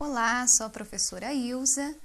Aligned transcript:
Olá, 0.00 0.46
sou 0.46 0.64
a 0.64 0.70
professora 0.70 1.34
Ilza, 1.34 1.96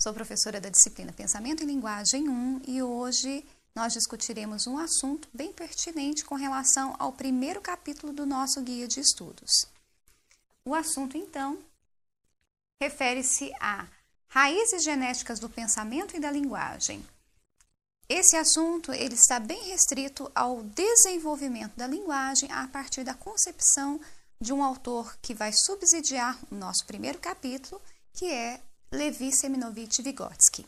sou 0.00 0.14
professora 0.14 0.60
da 0.60 0.68
disciplina 0.68 1.12
Pensamento 1.12 1.64
e 1.64 1.66
Linguagem 1.66 2.28
1 2.28 2.62
e 2.64 2.80
hoje 2.80 3.44
nós 3.74 3.92
discutiremos 3.92 4.68
um 4.68 4.78
assunto 4.78 5.28
bem 5.34 5.52
pertinente 5.52 6.24
com 6.24 6.36
relação 6.36 6.94
ao 6.96 7.12
primeiro 7.12 7.60
capítulo 7.60 8.12
do 8.12 8.24
nosso 8.24 8.62
guia 8.62 8.86
de 8.86 9.00
estudos. 9.00 9.50
O 10.64 10.76
assunto, 10.76 11.16
então, 11.16 11.58
refere-se 12.80 13.52
a 13.58 13.88
raízes 14.28 14.84
genéticas 14.84 15.40
do 15.40 15.48
pensamento 15.48 16.16
e 16.16 16.20
da 16.20 16.30
linguagem. 16.30 17.04
Esse 18.08 18.36
assunto 18.36 18.92
ele 18.92 19.16
está 19.16 19.40
bem 19.40 19.60
restrito 19.64 20.30
ao 20.36 20.62
desenvolvimento 20.62 21.74
da 21.74 21.88
linguagem 21.88 22.48
a 22.52 22.68
partir 22.68 23.02
da 23.02 23.14
concepção 23.14 24.00
de 24.40 24.52
um 24.52 24.62
autor 24.62 25.16
que 25.20 25.34
vai 25.34 25.52
subsidiar 25.52 26.38
o 26.50 26.54
nosso 26.54 26.86
primeiro 26.86 27.18
capítulo, 27.18 27.80
que 28.14 28.26
é 28.26 28.62
Levi 28.90 29.30
Seminovich 29.32 30.00
Vygotsky. 30.02 30.66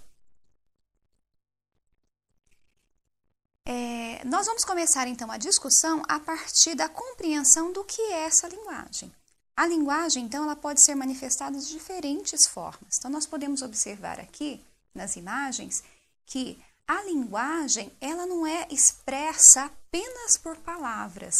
É, 3.67 4.25
nós 4.25 4.47
vamos 4.47 4.65
começar 4.65 5.07
então 5.07 5.31
a 5.31 5.39
discussão 5.39 6.03
a 6.09 6.21
partir 6.21 6.75
da 6.75 6.89
compreensão 6.89 7.73
do 7.73 7.85
que 7.85 8.03
é 8.03 8.25
essa 8.25 8.49
linguagem. 8.49 9.13
A 9.57 9.67
linguagem, 9.67 10.25
então, 10.25 10.45
ela 10.45 10.57
pode 10.57 10.83
ser 10.85 10.95
manifestada 10.95 11.59
de 11.59 11.69
diferentes 11.69 12.49
formas. 12.49 12.97
Então, 12.99 13.11
nós 13.11 13.27
podemos 13.27 13.63
observar 13.63 14.19
aqui 14.19 14.65
nas 14.95 15.17
imagens 15.17 15.83
que 16.27 16.63
a 16.87 17.03
linguagem 17.03 17.93
ela 18.01 18.27
não 18.27 18.47
é 18.47 18.67
expressa 18.71 19.65
apenas 19.65 20.37
por 20.43 20.57
palavras, 20.59 21.35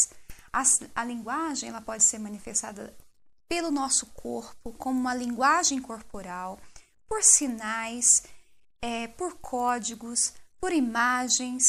a, 0.53 0.63
a 0.95 1.03
linguagem 1.03 1.69
ela 1.69 1.81
pode 1.81 2.03
ser 2.03 2.19
manifestada 2.19 2.95
pelo 3.49 3.71
nosso 3.71 4.05
corpo, 4.07 4.71
como 4.73 4.99
uma 4.99 5.15
linguagem 5.15 5.81
corporal, 5.81 6.59
por 7.07 7.23
sinais, 7.23 8.05
é, 8.81 9.07
por 9.07 9.35
códigos, 9.37 10.33
por 10.59 10.71
imagens, 10.71 11.63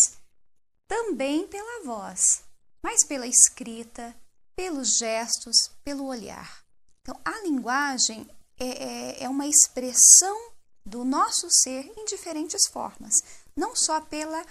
também 0.86 1.46
pela 1.48 1.84
voz, 1.84 2.42
mas 2.82 3.04
pela 3.06 3.26
escrita, 3.26 4.14
pelos 4.54 4.96
gestos, 4.98 5.70
pelo 5.82 6.06
olhar. 6.06 6.64
Então, 7.00 7.18
a 7.24 7.42
linguagem 7.42 8.28
é, 8.58 8.66
é, 8.66 9.24
é 9.24 9.28
uma 9.28 9.46
expressão 9.46 10.52
do 10.86 11.04
nosso 11.04 11.48
ser 11.50 11.92
em 11.96 12.04
diferentes 12.04 12.68
formas, 12.68 13.14
não 13.56 13.74
só 13.74 14.00
pela 14.00 14.44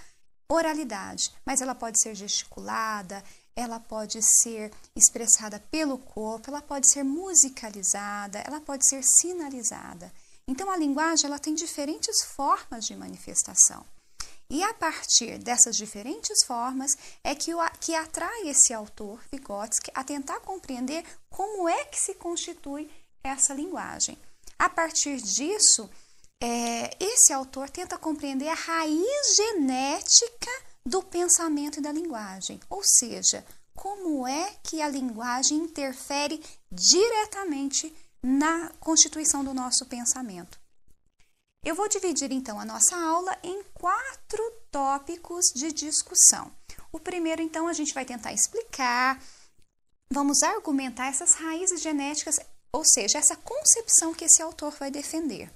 oralidade, 0.48 1.32
mas 1.44 1.60
ela 1.60 1.74
pode 1.74 2.00
ser 2.00 2.14
gesticulada, 2.14 3.24
ela 3.56 3.78
pode 3.78 4.20
ser 4.42 4.72
expressada 4.96 5.60
pelo 5.70 5.98
corpo, 5.98 6.50
ela 6.50 6.62
pode 6.62 6.90
ser 6.90 7.04
musicalizada, 7.04 8.40
ela 8.46 8.60
pode 8.60 8.86
ser 8.88 9.02
sinalizada. 9.20 10.12
Então 10.46 10.70
a 10.70 10.76
linguagem 10.76 11.26
ela 11.26 11.38
tem 11.38 11.54
diferentes 11.54 12.22
formas 12.22 12.84
de 12.84 12.96
manifestação. 12.96 13.84
E 14.50 14.62
a 14.62 14.74
partir 14.74 15.38
dessas 15.38 15.76
diferentes 15.76 16.44
formas 16.44 16.90
é 17.22 17.34
que, 17.34 17.54
o, 17.54 17.58
que 17.80 17.94
atrai 17.94 18.48
esse 18.48 18.74
autor, 18.74 19.20
Vygotsky, 19.32 19.90
a 19.94 20.04
tentar 20.04 20.40
compreender 20.40 21.04
como 21.30 21.68
é 21.68 21.84
que 21.86 21.98
se 21.98 22.14
constitui 22.14 22.90
essa 23.22 23.54
linguagem. 23.54 24.18
A 24.58 24.68
partir 24.68 25.16
disso, 25.16 25.88
é, 26.42 26.94
esse 27.00 27.32
autor 27.32 27.70
tenta 27.70 27.96
compreender 27.96 28.48
a 28.48 28.54
raiz 28.54 29.34
genética 29.34 30.50
do 30.86 31.02
pensamento 31.02 31.78
e 31.78 31.82
da 31.82 31.92
linguagem, 31.92 32.60
ou 32.68 32.82
seja, 32.84 33.44
como 33.74 34.26
é 34.26 34.54
que 34.62 34.80
a 34.80 34.88
linguagem 34.88 35.58
interfere 35.58 36.42
diretamente 36.70 37.92
na 38.22 38.70
constituição 38.80 39.44
do 39.44 39.52
nosso 39.52 39.86
pensamento. 39.86 40.58
Eu 41.64 41.74
vou 41.74 41.88
dividir 41.88 42.30
então 42.30 42.60
a 42.60 42.64
nossa 42.64 42.96
aula 42.96 43.36
em 43.42 43.62
quatro 43.72 44.52
tópicos 44.70 45.46
de 45.54 45.72
discussão. 45.72 46.52
O 46.92 47.00
primeiro, 47.00 47.42
então, 47.42 47.66
a 47.66 47.72
gente 47.72 47.94
vai 47.94 48.04
tentar 48.04 48.32
explicar, 48.32 49.20
vamos 50.10 50.42
argumentar 50.42 51.06
essas 51.06 51.32
raízes 51.32 51.80
genéticas, 51.80 52.38
ou 52.70 52.84
seja, 52.84 53.18
essa 53.18 53.36
concepção 53.36 54.14
que 54.14 54.26
esse 54.26 54.42
autor 54.42 54.72
vai 54.72 54.90
defender. 54.90 55.50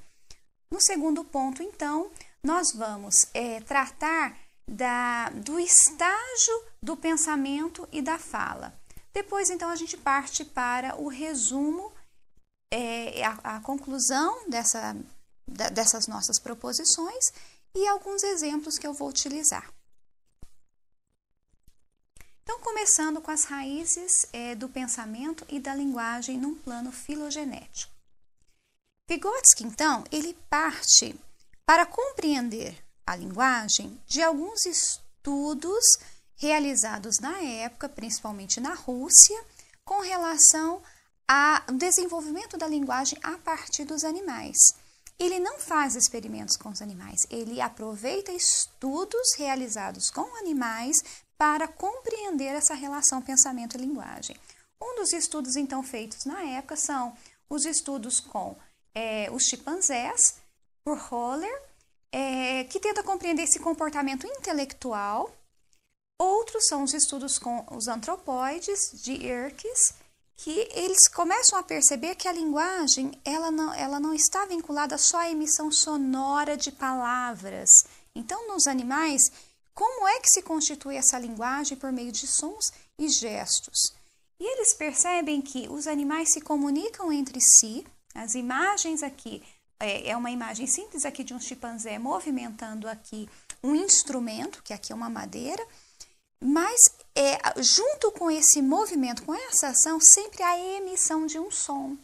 No 0.71 0.81
segundo 0.81 1.25
ponto, 1.25 1.63
então, 1.63 2.11
nós 2.43 2.73
vamos 2.75 3.15
é, 3.35 3.61
tratar 3.61 4.37
da, 4.69 5.31
do 5.31 5.59
estágio 5.59 6.65
do 6.83 6.95
pensamento 6.95 7.89
e 7.91 8.03
da 8.03 8.19
fala. 8.19 8.79
Depois, 9.15 9.49
então, 9.49 9.71
a 9.71 9.77
gente 9.77 9.97
parte 9.97 10.45
para 10.45 10.95
o 11.01 11.09
resumo, 11.09 11.91
é, 12.71 13.25
a, 13.25 13.57
a, 13.57 13.61
conclusão 13.61 14.49
dessa, 14.49 14.95
da, 15.47 15.71
dessas 15.71 16.07
nossas 16.07 16.39
proposições 16.39 17.33
e 17.75 17.89
alguns 17.89 18.23
exemplos 18.23 18.79
que 18.79 18.87
eu 18.87 18.93
vou 18.93 19.09
utilizar. 19.09 19.73
Então, 22.43 22.61
começando 22.61 23.21
com 23.21 23.31
as 23.31 23.45
raízes 23.45 24.27
é, 24.33 24.55
do 24.55 24.69
pensamento 24.69 25.47
e 25.49 25.59
da 25.59 25.75
linguagem 25.75 26.39
num 26.39 26.55
plano 26.55 26.93
filogenético. 26.93 27.93
Vygotsky, 29.09 29.65
então, 29.65 30.05
ele 30.13 30.35
parte 30.51 31.19
para 31.65 31.87
compreender 31.87 32.88
a 33.09 33.17
linguagem 33.17 33.99
de 34.07 34.23
alguns 34.23 34.67
estudos 34.67 35.85
realizados 36.37 37.19
na 37.21 37.39
época, 37.39 37.89
principalmente 37.89 38.61
na 38.61 38.75
Rússia, 38.75 39.43
com 39.83 40.03
relação 40.03 40.83
ao 41.27 41.75
desenvolvimento 41.75 42.59
da 42.59 42.69
linguagem 42.69 43.19
a 43.23 43.39
partir 43.39 43.85
dos 43.85 44.05
animais. 44.05 44.59
Ele 45.19 45.41
não 45.41 45.59
faz 45.59 45.97
experimentos 45.97 46.57
com 46.57 46.69
os 46.69 46.83
animais, 46.83 47.23
ele 47.31 47.61
aproveita 47.61 48.31
estudos 48.31 49.35
realizados 49.37 50.11
com 50.11 50.37
animais 50.37 50.97
para 51.37 51.67
compreender 51.67 52.55
essa 52.55 52.75
relação 52.75 53.23
pensamento 53.23 53.77
e 53.77 53.81
linguagem. 53.81 54.37
Um 54.81 54.97
dos 54.97 55.13
estudos 55.15 55.57
então 55.57 55.83
feitos 55.83 56.27
na 56.27 56.43
época 56.43 56.77
são 56.77 57.17
os 57.49 57.65
estudos 57.65 58.21
com 58.21 58.55
é, 58.95 59.31
os 59.33 59.45
chimpanzés, 59.45 60.37
por 60.85 60.99
Holler, 60.99 61.68
é, 62.13 62.65
que 62.65 62.81
tenta 62.81 63.03
compreender 63.03 63.43
esse 63.43 63.59
comportamento 63.59 64.27
intelectual. 64.27 65.31
Outros 66.21 66.67
são 66.67 66.83
os 66.83 66.95
estudos 66.95 67.39
com 67.39 67.65
os 67.71 67.87
antropóides 67.87 68.91
de 69.03 69.13
Yerkes, 69.13 69.95
que 70.37 70.69
eles 70.73 71.09
começam 71.09 71.59
a 71.59 71.63
perceber 71.63 72.15
que 72.15 72.29
a 72.29 72.33
linguagem 72.33 73.13
ela 73.25 73.51
não, 73.51 73.75
ela 73.75 74.01
não 74.01 74.15
está 74.15 74.45
vinculada 74.47 74.97
só 74.97 75.19
à 75.19 75.31
emissão 75.31 75.71
sonora 75.71 76.57
de 76.57 76.73
palavras. 76.73 77.69
Então, 78.15 78.49
nos 78.49 78.67
animais, 78.67 79.23
como 79.75 80.09
é 80.09 80.19
que 80.21 80.29
se 80.29 80.43
constitui 80.43 80.97
essa 80.97 81.19
linguagem 81.19 81.77
por 81.77 81.93
meio 81.93 82.11
de 82.11 82.27
sons 82.27 82.73
e 82.99 83.09
gestos? 83.09 83.93
E 84.41 84.45
eles 84.45 84.75
percebem 84.75 85.41
que 85.41 85.69
os 85.69 85.87
animais 85.87 86.33
se 86.33 86.41
comunicam 86.41 87.13
entre 87.13 87.39
si, 87.41 87.85
as 88.15 88.35
imagens 88.35 89.03
aqui 89.03 89.43
é, 89.81 90.11
é 90.11 90.17
uma 90.17 90.31
imagem 90.31 90.67
simples 90.67 91.05
aqui 91.05 91.23
de 91.23 91.35
um 91.35 91.41
chimpanzé 91.41 91.99
movimentando 91.99 92.89
aqui 92.89 93.29
um 93.63 93.75
instrumento, 93.75 94.63
que 94.63 94.73
aqui 94.73 94.93
é 94.93 94.95
uma 94.95 95.09
madeira, 95.09 95.65
mas 96.41 96.79
é, 97.15 97.39
junto 97.61 98.13
com 98.13 98.31
esse 98.31 98.63
movimento, 98.63 99.25
com 99.25 99.35
essa 99.35 99.69
ação, 99.69 99.99
sempre 100.01 100.43
a 100.43 100.59
emissão 100.59 101.27
de 101.27 101.39
um 101.39 101.51
som. 101.51 101.97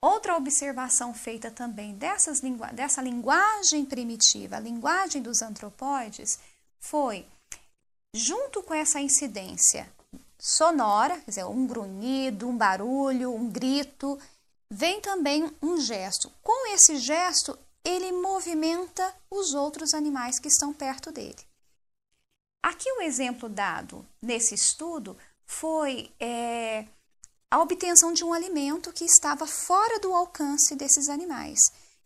Outra 0.00 0.36
observação 0.36 1.12
feita 1.12 1.50
também 1.50 1.94
dessas 1.94 2.40
lingu 2.40 2.64
dessa 2.72 3.02
linguagem 3.02 3.84
primitiva, 3.84 4.56
a 4.56 4.60
linguagem 4.60 5.22
dos 5.22 5.42
antropóides, 5.42 6.38
foi, 6.78 7.26
junto 8.14 8.62
com 8.62 8.74
essa 8.74 9.00
incidência 9.00 9.90
sonora, 10.38 11.18
quer 11.20 11.30
dizer, 11.30 11.44
um 11.44 11.66
grunhido, 11.66 12.48
um 12.48 12.56
barulho, 12.56 13.34
um 13.34 13.48
grito, 13.50 14.18
vem 14.70 15.00
também 15.00 15.50
um 15.62 15.80
gesto. 15.80 16.32
Com 16.42 16.66
esse 16.74 16.96
gesto, 16.96 17.58
ele 17.84 18.12
movimenta 18.12 19.14
os 19.30 19.54
outros 19.54 19.94
animais 19.94 20.38
que 20.38 20.48
estão 20.48 20.72
perto 20.72 21.12
dele. 21.12 21.38
Aqui 22.62 22.90
o 22.92 23.02
exemplo 23.02 23.48
dado 23.48 24.04
nesse 24.20 24.54
estudo 24.54 25.16
foi 25.44 26.10
é, 26.18 26.84
a 27.50 27.60
obtenção 27.60 28.12
de 28.12 28.24
um 28.24 28.32
alimento 28.32 28.92
que 28.92 29.04
estava 29.04 29.46
fora 29.46 30.00
do 30.00 30.12
alcance 30.12 30.74
desses 30.74 31.08
animais. 31.08 31.58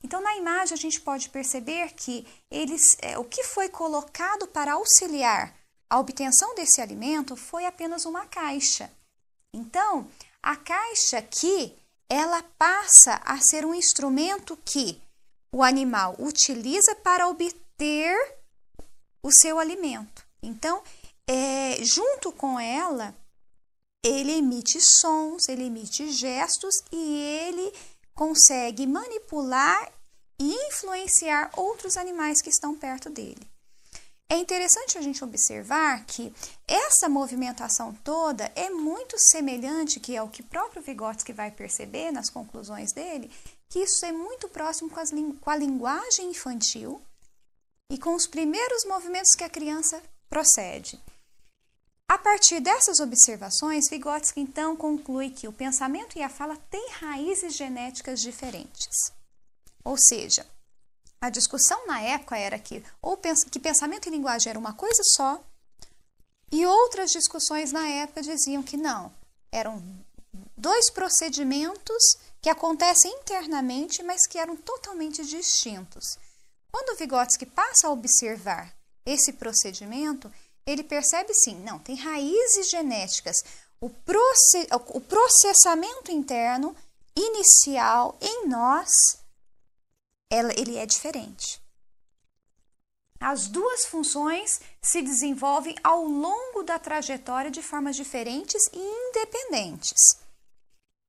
Então, 0.02 0.20
na 0.20 0.36
imagem, 0.36 0.74
a 0.74 0.78
gente 0.78 1.00
pode 1.00 1.28
perceber 1.30 1.92
que 1.94 2.26
eles, 2.50 2.82
é, 3.00 3.18
o 3.18 3.24
que 3.24 3.42
foi 3.44 3.68
colocado 3.68 4.46
para 4.46 4.74
auxiliar 4.74 5.54
a 5.90 5.98
obtenção 5.98 6.54
desse 6.54 6.80
alimento 6.80 7.34
foi 7.34 7.66
apenas 7.66 8.04
uma 8.04 8.24
caixa. 8.24 8.90
Então, 9.52 10.06
a 10.40 10.54
caixa 10.54 11.20
que 11.20 11.76
ela 12.10 12.42
passa 12.58 13.20
a 13.24 13.38
ser 13.40 13.64
um 13.64 13.72
instrumento 13.72 14.58
que 14.64 15.00
o 15.52 15.62
animal 15.62 16.16
utiliza 16.18 16.94
para 16.96 17.28
obter 17.28 18.16
o 19.22 19.30
seu 19.30 19.60
alimento. 19.60 20.26
Então, 20.42 20.82
é, 21.28 21.78
junto 21.84 22.32
com 22.32 22.58
ela, 22.58 23.14
ele 24.04 24.32
emite 24.32 24.80
sons, 24.80 25.48
ele 25.48 25.64
emite 25.64 26.10
gestos 26.10 26.74
e 26.90 27.18
ele 27.22 27.72
consegue 28.12 28.86
manipular 28.88 29.92
e 30.38 30.52
influenciar 30.68 31.50
outros 31.56 31.96
animais 31.96 32.42
que 32.42 32.50
estão 32.50 32.74
perto 32.74 33.08
dele. 33.08 33.48
É 34.32 34.36
interessante 34.36 34.96
a 34.96 35.02
gente 35.02 35.24
observar 35.24 36.06
que 36.06 36.32
essa 36.64 37.08
movimentação 37.08 37.92
toda 38.04 38.44
é 38.54 38.70
muito 38.70 39.16
semelhante, 39.18 39.98
que 39.98 40.14
é 40.14 40.22
o 40.22 40.28
que 40.28 40.40
próprio 40.40 40.80
Vygotsky 40.80 41.32
vai 41.32 41.50
perceber 41.50 42.12
nas 42.12 42.30
conclusões 42.30 42.92
dele, 42.92 43.28
que 43.68 43.80
isso 43.80 44.06
é 44.06 44.12
muito 44.12 44.48
próximo 44.48 44.88
com, 44.88 45.00
as, 45.00 45.10
com 45.10 45.50
a 45.50 45.56
linguagem 45.56 46.30
infantil 46.30 47.02
e 47.90 47.98
com 47.98 48.14
os 48.14 48.28
primeiros 48.28 48.84
movimentos 48.84 49.34
que 49.36 49.42
a 49.42 49.50
criança 49.50 50.00
procede. 50.28 51.02
A 52.08 52.16
partir 52.16 52.60
dessas 52.60 53.00
observações, 53.00 53.90
Vygotsky 53.90 54.40
então 54.40 54.76
conclui 54.76 55.30
que 55.30 55.48
o 55.48 55.52
pensamento 55.52 56.16
e 56.16 56.22
a 56.22 56.28
fala 56.28 56.56
têm 56.70 56.88
raízes 57.00 57.56
genéticas 57.56 58.20
diferentes. 58.20 59.12
Ou 59.84 59.96
seja, 59.98 60.46
a 61.20 61.28
discussão 61.28 61.86
na 61.86 62.00
época 62.00 62.36
era 62.36 62.58
que, 62.58 62.82
ou 63.02 63.16
que 63.50 63.60
pensamento 63.60 64.08
e 64.08 64.10
linguagem 64.10 64.50
era 64.50 64.58
uma 64.58 64.72
coisa 64.72 65.02
só, 65.16 65.42
e 66.50 66.66
outras 66.66 67.12
discussões 67.12 67.70
na 67.70 67.86
época 67.88 68.22
diziam 68.22 68.62
que 68.62 68.76
não, 68.76 69.12
eram 69.52 69.82
dois 70.56 70.90
procedimentos 70.90 72.16
que 72.40 72.48
acontecem 72.48 73.12
internamente, 73.12 74.02
mas 74.02 74.26
que 74.26 74.38
eram 74.38 74.56
totalmente 74.56 75.24
distintos. 75.24 76.04
Quando 76.72 76.96
Vygotsky 76.96 77.46
passa 77.46 77.86
a 77.86 77.90
observar 77.90 78.74
esse 79.04 79.32
procedimento, 79.34 80.32
ele 80.66 80.82
percebe 80.82 81.32
sim, 81.34 81.56
não, 81.60 81.78
tem 81.78 81.96
raízes 81.96 82.70
genéticas. 82.70 83.36
O, 83.80 83.86
o 83.86 85.00
processamento 85.00 86.10
interno 86.10 86.74
inicial 87.16 88.16
em 88.20 88.46
nós 88.46 88.88
ela, 90.30 90.52
ele 90.56 90.76
é 90.76 90.86
diferente. 90.86 91.60
As 93.20 93.48
duas 93.48 93.84
funções 93.84 94.60
se 94.80 95.02
desenvolvem 95.02 95.76
ao 95.84 96.04
longo 96.04 96.62
da 96.62 96.78
trajetória 96.78 97.50
de 97.50 97.60
formas 97.60 97.94
diferentes 97.94 98.62
e 98.72 98.78
independentes. 98.78 99.98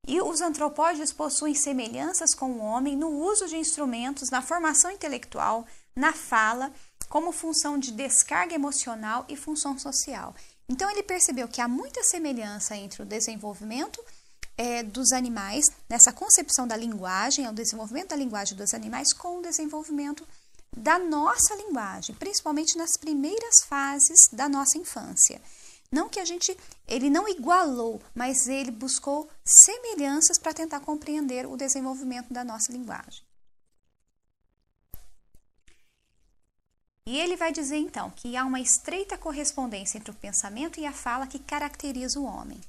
E 0.06 0.20
os 0.20 0.42
antropóides 0.42 1.14
possuem 1.14 1.56
semelhanças 1.56 2.34
com 2.34 2.52
o 2.52 2.60
homem 2.60 2.98
no 2.98 3.10
uso 3.10 3.48
de 3.48 3.56
instrumentos, 3.56 4.30
na 4.30 4.42
formação 4.42 4.92
intelectual, 4.92 5.66
na 5.96 6.12
fala, 6.12 6.74
como 7.08 7.32
função 7.32 7.78
de 7.78 7.92
descarga 7.92 8.56
emocional 8.56 9.26
e 9.30 9.38
função 9.38 9.78
social. 9.78 10.36
Então 10.68 10.90
ele 10.90 11.04
percebeu 11.04 11.48
que 11.48 11.62
há 11.62 11.68
muita 11.68 12.04
semelhança 12.04 12.76
entre 12.76 13.04
o 13.04 13.06
desenvolvimento 13.06 14.04
é, 14.58 14.84
dos 14.84 15.12
animais, 15.12 15.66
nessa 15.90 16.12
concepção 16.12 16.68
da 16.68 16.76
linguagem, 16.76 17.48
o 17.48 17.54
desenvolvimento 17.54 18.10
da 18.10 18.16
linguagem 18.16 18.56
dos 18.56 18.74
animais 18.74 19.14
com 19.14 19.40
o 19.40 19.42
desenvolvimento 19.42 20.28
da 20.76 20.98
nossa 20.98 21.56
linguagem, 21.56 22.16
principalmente 22.16 22.78
nas 22.78 22.98
primeiras 22.98 23.64
fases 23.68 24.30
da 24.32 24.48
nossa 24.48 24.78
infância. 24.78 25.42
Não 25.92 26.08
que 26.08 26.20
a 26.20 26.26
gente, 26.26 26.58
ele 26.88 27.10
não 27.10 27.28
igualou, 27.28 28.02
mas 28.16 28.48
ele 28.48 28.72
buscou 28.72 29.30
semelhanças 29.44 30.40
para 30.40 30.54
tentar 30.54 30.80
compreender 30.80 31.46
o 31.46 31.58
desenvolvimento 31.58 32.32
da 32.32 32.46
nossa 32.46 32.72
linguagem. 32.72 33.22
E 37.06 37.20
ele 37.20 37.36
vai 37.36 37.52
dizer 37.52 37.78
então 37.78 38.10
que 38.12 38.38
há 38.38 38.46
uma 38.46 38.62
estreita 38.62 39.18
correspondência 39.18 39.98
entre 39.98 40.12
o 40.12 40.16
pensamento 40.16 40.80
e 40.80 40.86
a 40.86 40.94
fala 40.94 41.28
que 41.28 41.40
caracteriza 41.40 42.20
o 42.20 42.24
homem. 42.24 42.62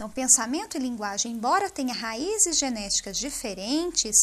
Então, 0.00 0.08
pensamento 0.08 0.78
e 0.78 0.80
linguagem, 0.80 1.30
embora 1.30 1.68
tenha 1.68 1.92
raízes 1.92 2.56
genéticas 2.56 3.18
diferentes, 3.18 4.16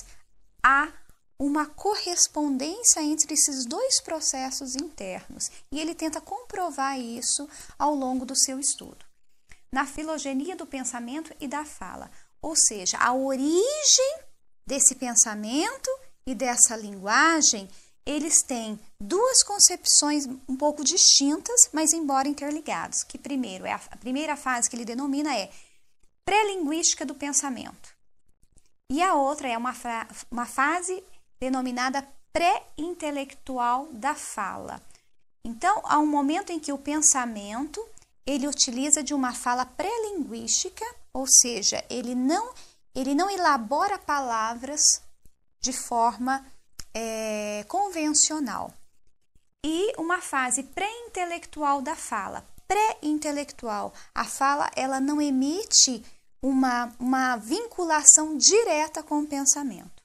há 0.66 0.92
uma 1.38 1.68
correspondência 1.68 3.00
entre 3.04 3.36
esses 3.36 3.64
dois 3.64 4.02
processos 4.02 4.76
internos 4.76 5.52
e 5.72 5.80
ele 5.80 5.94
tenta 5.94 6.20
comprovar 6.20 7.00
isso 7.00 7.48
ao 7.78 7.94
longo 7.94 8.26
do 8.26 8.36
seu 8.36 8.60
estudo. 8.60 9.06
Na 9.72 9.86
filogenia 9.86 10.56
do 10.56 10.66
pensamento 10.66 11.32
e 11.40 11.48
da 11.48 11.64
fala, 11.64 12.10
ou 12.42 12.56
seja, 12.56 12.98
a 12.98 13.14
origem 13.14 14.18
desse 14.66 14.96
pensamento 14.96 15.92
e 16.26 16.34
dessa 16.34 16.76
linguagem, 16.76 17.70
eles 18.04 18.42
têm 18.42 18.80
duas 19.00 19.44
concepções 19.44 20.26
um 20.48 20.56
pouco 20.56 20.84
distintas, 20.84 21.70
mas 21.72 21.94
embora 21.94 22.28
interligados. 22.28 23.04
Que 23.04 23.18
primeiro 23.18 23.66
é 23.66 23.74
a, 23.74 23.82
a 23.92 23.98
primeira 23.98 24.36
fase 24.36 24.68
que 24.68 24.76
ele 24.76 24.86
denomina 24.86 25.36
é 25.36 25.52
pré-linguística 26.28 27.06
do 27.06 27.16
pensamento. 27.16 27.96
E 28.92 29.02
a 29.02 29.14
outra 29.14 29.48
é 29.48 29.58
uma, 29.58 29.74
uma 30.30 30.46
fase 30.46 31.02
denominada 31.40 32.06
pré-intelectual 32.34 33.88
da 33.94 34.14
fala. 34.14 34.82
Então, 35.42 35.82
há 35.86 35.98
um 36.00 36.06
momento 36.06 36.52
em 36.52 36.60
que 36.60 36.74
o 36.74 36.78
pensamento 36.78 37.82
ele 38.26 38.46
utiliza 38.46 39.02
de 39.02 39.14
uma 39.14 39.34
fala 39.34 39.66
pré-linguística, 39.66 40.84
ou 41.14 41.26
seja, 41.26 41.82
ele 41.90 42.14
não, 42.14 42.54
ele 42.94 43.16
não 43.16 43.30
elabora 43.30 43.98
palavras 43.98 44.82
de 45.62 45.72
forma 45.72 46.46
é, 46.94 47.64
convencional. 47.70 48.74
E 49.66 49.94
uma 49.98 50.20
fase 50.20 50.62
pré-intelectual 50.62 51.82
da 51.82 51.96
fala. 51.96 52.46
Pré-intelectual, 52.68 53.94
a 54.14 54.26
fala 54.26 54.70
ela 54.76 55.00
não 55.00 55.22
emite 55.22 56.04
uma, 56.42 56.94
uma 57.00 57.36
vinculação 57.38 58.38
direta 58.38 59.02
com 59.04 59.20
o 59.20 59.28
pensamento. 59.28 59.98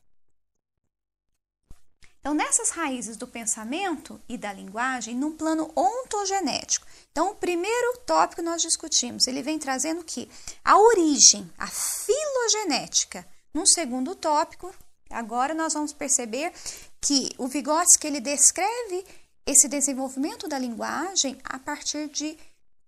Então, 2.23 2.34
nessas 2.34 2.70
raízes 2.70 3.17
do 3.17 3.26
pensamento 3.26 4.20
e 4.29 4.38
da 4.38 4.52
linguagem, 4.52 5.17
num 5.17 5.37
plano 5.37 5.73
ontogenético. 5.75 6.87
Então, 7.11 7.32
o 7.32 7.34
primeiro 7.34 7.99
tópico 8.06 8.37
que 8.37 8.43
nós 8.43 8.62
discutimos, 8.62 9.26
ele 9.26 9.43
vem 9.43 9.58
trazendo 9.58 10.05
que 10.05 10.31
a 10.65 10.79
origem, 10.79 11.51
a 11.58 11.67
filogenética. 11.67 13.27
Num 13.53 13.67
segundo 13.67 14.15
tópico, 14.15 14.72
agora 15.10 15.53
nós 15.53 15.74
vamos 15.74 15.93
perceber 15.93 16.53
que 17.01 17.31
o 17.39 17.48
Vygotsky 17.48 18.06
ele 18.06 18.20
descreve 18.20 19.05
esse 19.44 19.67
desenvolvimento 19.67 20.46
da 20.46 20.60
linguagem 20.60 21.36
a 21.43 21.58
partir 21.58 22.08
de 22.08 22.39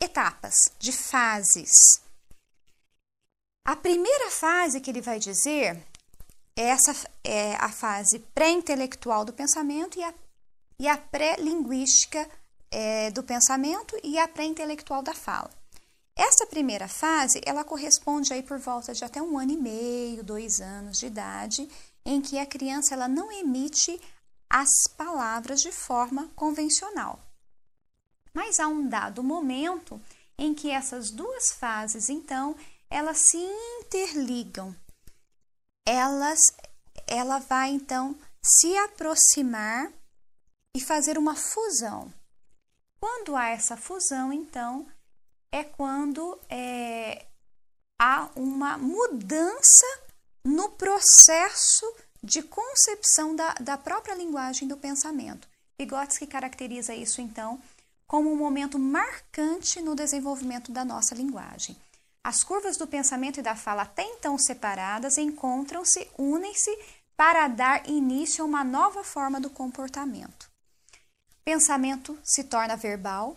etapas, 0.00 0.54
de 0.78 0.92
fases. 0.92 1.72
A 3.64 3.74
primeira 3.74 4.30
fase 4.30 4.78
que 4.78 4.90
ele 4.90 5.00
vai 5.00 5.18
dizer, 5.18 5.82
essa 6.54 6.94
é 7.24 7.54
a 7.54 7.70
fase 7.70 8.18
pré-intelectual 8.34 9.24
do 9.24 9.32
pensamento 9.32 9.98
e 9.98 10.04
a, 10.04 10.14
e 10.78 10.86
a 10.86 10.98
pré-linguística 10.98 12.28
é, 12.70 13.10
do 13.10 13.22
pensamento 13.22 13.98
e 14.04 14.18
a 14.18 14.28
pré-intelectual 14.28 15.02
da 15.02 15.14
fala. 15.14 15.50
Essa 16.14 16.46
primeira 16.46 16.86
fase, 16.86 17.40
ela 17.46 17.64
corresponde 17.64 18.34
aí 18.34 18.42
por 18.42 18.58
volta 18.58 18.92
de 18.92 19.02
até 19.02 19.22
um 19.22 19.38
ano 19.38 19.52
e 19.52 19.56
meio, 19.56 20.22
dois 20.22 20.60
anos 20.60 20.98
de 20.98 21.06
idade, 21.06 21.66
em 22.04 22.20
que 22.20 22.38
a 22.38 22.44
criança 22.44 22.94
ela 22.94 23.08
não 23.08 23.32
emite 23.32 23.98
as 24.50 24.68
palavras 24.94 25.62
de 25.62 25.72
forma 25.72 26.30
convencional. 26.36 27.18
Mas 28.34 28.60
há 28.60 28.68
um 28.68 28.86
dado 28.86 29.22
momento 29.24 29.98
em 30.36 30.52
que 30.52 30.70
essas 30.70 31.10
duas 31.10 31.52
fases, 31.52 32.10
então, 32.10 32.54
elas 32.94 33.18
se 33.28 33.36
interligam. 33.80 34.74
Elas, 35.84 36.38
ela 37.08 37.40
vai 37.40 37.70
então 37.70 38.16
se 38.40 38.76
aproximar 38.76 39.92
e 40.76 40.80
fazer 40.80 41.18
uma 41.18 41.34
fusão. 41.34 42.14
Quando 43.00 43.34
há 43.34 43.48
essa 43.48 43.76
fusão, 43.76 44.32
então, 44.32 44.86
é 45.50 45.64
quando 45.64 46.40
é, 46.48 47.26
há 48.00 48.30
uma 48.36 48.78
mudança 48.78 49.86
no 50.44 50.70
processo 50.70 51.96
de 52.22 52.42
concepção 52.42 53.34
da, 53.34 53.54
da 53.54 53.76
própria 53.76 54.14
linguagem 54.14 54.68
do 54.68 54.76
pensamento. 54.76 55.48
Vygotsky 55.80 56.28
caracteriza 56.28 56.94
isso, 56.94 57.20
então, 57.20 57.60
como 58.06 58.32
um 58.32 58.36
momento 58.36 58.78
marcante 58.78 59.82
no 59.82 59.96
desenvolvimento 59.96 60.70
da 60.70 60.84
nossa 60.84 61.12
linguagem. 61.12 61.76
As 62.24 62.42
curvas 62.42 62.78
do 62.78 62.86
pensamento 62.86 63.38
e 63.38 63.42
da 63.42 63.54
fala, 63.54 63.82
até 63.82 64.02
então 64.02 64.38
separadas, 64.38 65.18
encontram-se, 65.18 66.08
unem-se 66.16 66.74
para 67.14 67.46
dar 67.48 67.86
início 67.86 68.42
a 68.42 68.46
uma 68.46 68.64
nova 68.64 69.04
forma 69.04 69.38
do 69.38 69.50
comportamento. 69.50 70.50
Pensamento 71.44 72.18
se 72.24 72.44
torna 72.44 72.76
verbal 72.76 73.36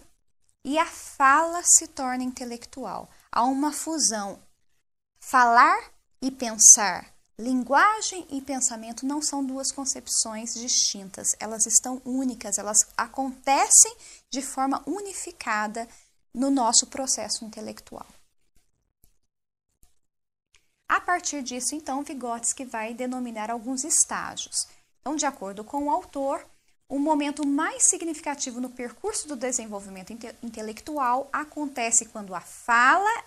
e 0.63 0.79
a 0.79 0.85
fala 0.85 1.61
se 1.65 1.87
torna 1.87 2.23
intelectual. 2.23 3.09
Há 3.29 3.43
uma 3.43 3.73
fusão. 3.73 4.39
Falar 5.19 5.91
e 6.21 6.31
pensar, 6.31 7.13
linguagem 7.37 8.25
e 8.31 8.41
pensamento 8.41 9.05
não 9.05 9.21
são 9.21 9.45
duas 9.45 9.69
concepções 9.69 10.53
distintas, 10.53 11.27
elas 11.41 11.65
estão 11.65 12.01
únicas, 12.05 12.57
elas 12.57 12.77
acontecem 12.95 13.93
de 14.31 14.41
forma 14.41 14.81
unificada 14.87 15.85
no 16.33 16.49
nosso 16.49 16.87
processo 16.87 17.43
intelectual. 17.43 18.07
A 20.89 21.01
partir 21.01 21.43
disso, 21.43 21.75
então, 21.75 22.03
Vygotsky 22.03 22.65
vai 22.65 22.93
denominar 22.93 23.51
alguns 23.51 23.83
estágios. 23.83 24.67
Então, 25.01 25.15
de 25.15 25.25
acordo 25.25 25.63
com 25.63 25.85
o 25.85 25.91
autor, 25.91 26.45
o 26.89 26.97
momento 26.97 27.45
mais 27.45 27.89
significativo 27.89 28.61
no 28.61 28.69
percurso 28.69 29.27
do 29.27 29.35
desenvolvimento 29.35 30.13
inte 30.13 30.33
intelectual 30.41 31.29
acontece 31.33 32.05
quando 32.05 32.33
a 32.33 32.39
fala 32.39 33.23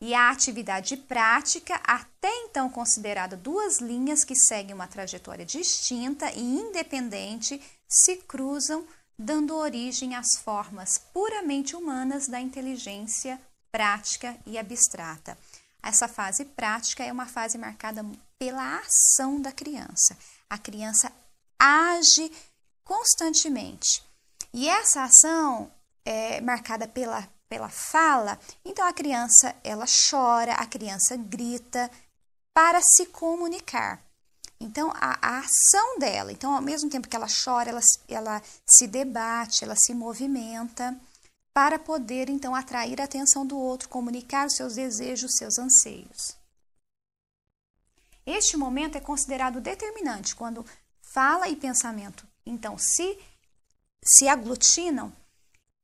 e 0.00 0.14
a 0.14 0.30
atividade 0.30 0.96
prática, 0.96 1.80
até 1.84 2.30
então 2.44 2.68
considerada 2.70 3.36
duas 3.36 3.78
linhas 3.78 4.24
que 4.24 4.34
seguem 4.34 4.74
uma 4.74 4.86
trajetória 4.86 5.44
distinta 5.44 6.30
e 6.32 6.40
independente, 6.40 7.60
se 7.88 8.16
cruzam, 8.16 8.86
dando 9.18 9.56
origem 9.56 10.14
às 10.14 10.36
formas 10.36 10.98
puramente 11.12 11.74
humanas 11.74 12.28
da 12.28 12.40
inteligência 12.40 13.40
prática 13.72 14.36
e 14.46 14.56
abstrata. 14.56 15.36
Essa 15.82 16.08
fase 16.08 16.44
prática 16.44 17.04
é 17.04 17.12
uma 17.12 17.26
fase 17.26 17.56
marcada 17.56 18.04
pela 18.38 18.80
ação 18.80 19.40
da 19.40 19.52
criança. 19.52 20.16
A 20.48 20.58
criança 20.58 21.12
age 21.58 22.30
constantemente. 22.84 24.02
E 24.52 24.68
essa 24.68 25.02
ação 25.02 25.70
é 26.04 26.40
marcada 26.40 26.88
pela, 26.88 27.28
pela 27.48 27.68
fala, 27.68 28.38
então 28.64 28.86
a 28.86 28.92
criança 28.92 29.54
ela 29.62 29.84
chora, 30.10 30.54
a 30.54 30.66
criança 30.66 31.16
grita 31.16 31.90
para 32.54 32.80
se 32.80 33.06
comunicar. 33.06 34.02
Então, 34.60 34.90
a, 34.96 35.18
a, 35.22 35.38
ação 35.38 35.98
dela, 36.00 36.32
então, 36.32 36.54
ao 36.54 36.62
mesmo 36.62 36.90
tempo 36.90 37.06
que 37.06 37.14
ela 37.14 37.28
chora, 37.28 37.70
ela, 37.70 37.80
ela 38.08 38.42
se 38.68 38.88
debate, 38.88 39.62
ela 39.62 39.76
se 39.76 39.94
movimenta 39.94 40.98
para 41.58 41.76
poder, 41.76 42.30
então, 42.30 42.54
atrair 42.54 43.00
a 43.00 43.04
atenção 43.04 43.44
do 43.44 43.58
outro, 43.58 43.88
comunicar 43.88 44.46
os 44.46 44.54
seus 44.54 44.76
desejos, 44.76 45.32
seus 45.36 45.58
anseios. 45.58 46.36
Este 48.24 48.56
momento 48.56 48.96
é 48.96 49.00
considerado 49.00 49.60
determinante 49.60 50.36
quando 50.36 50.64
fala 51.02 51.48
e 51.48 51.56
pensamento 51.56 52.24
então, 52.46 52.78
se 52.78 53.18
se 54.04 54.28
aglutinam, 54.28 55.12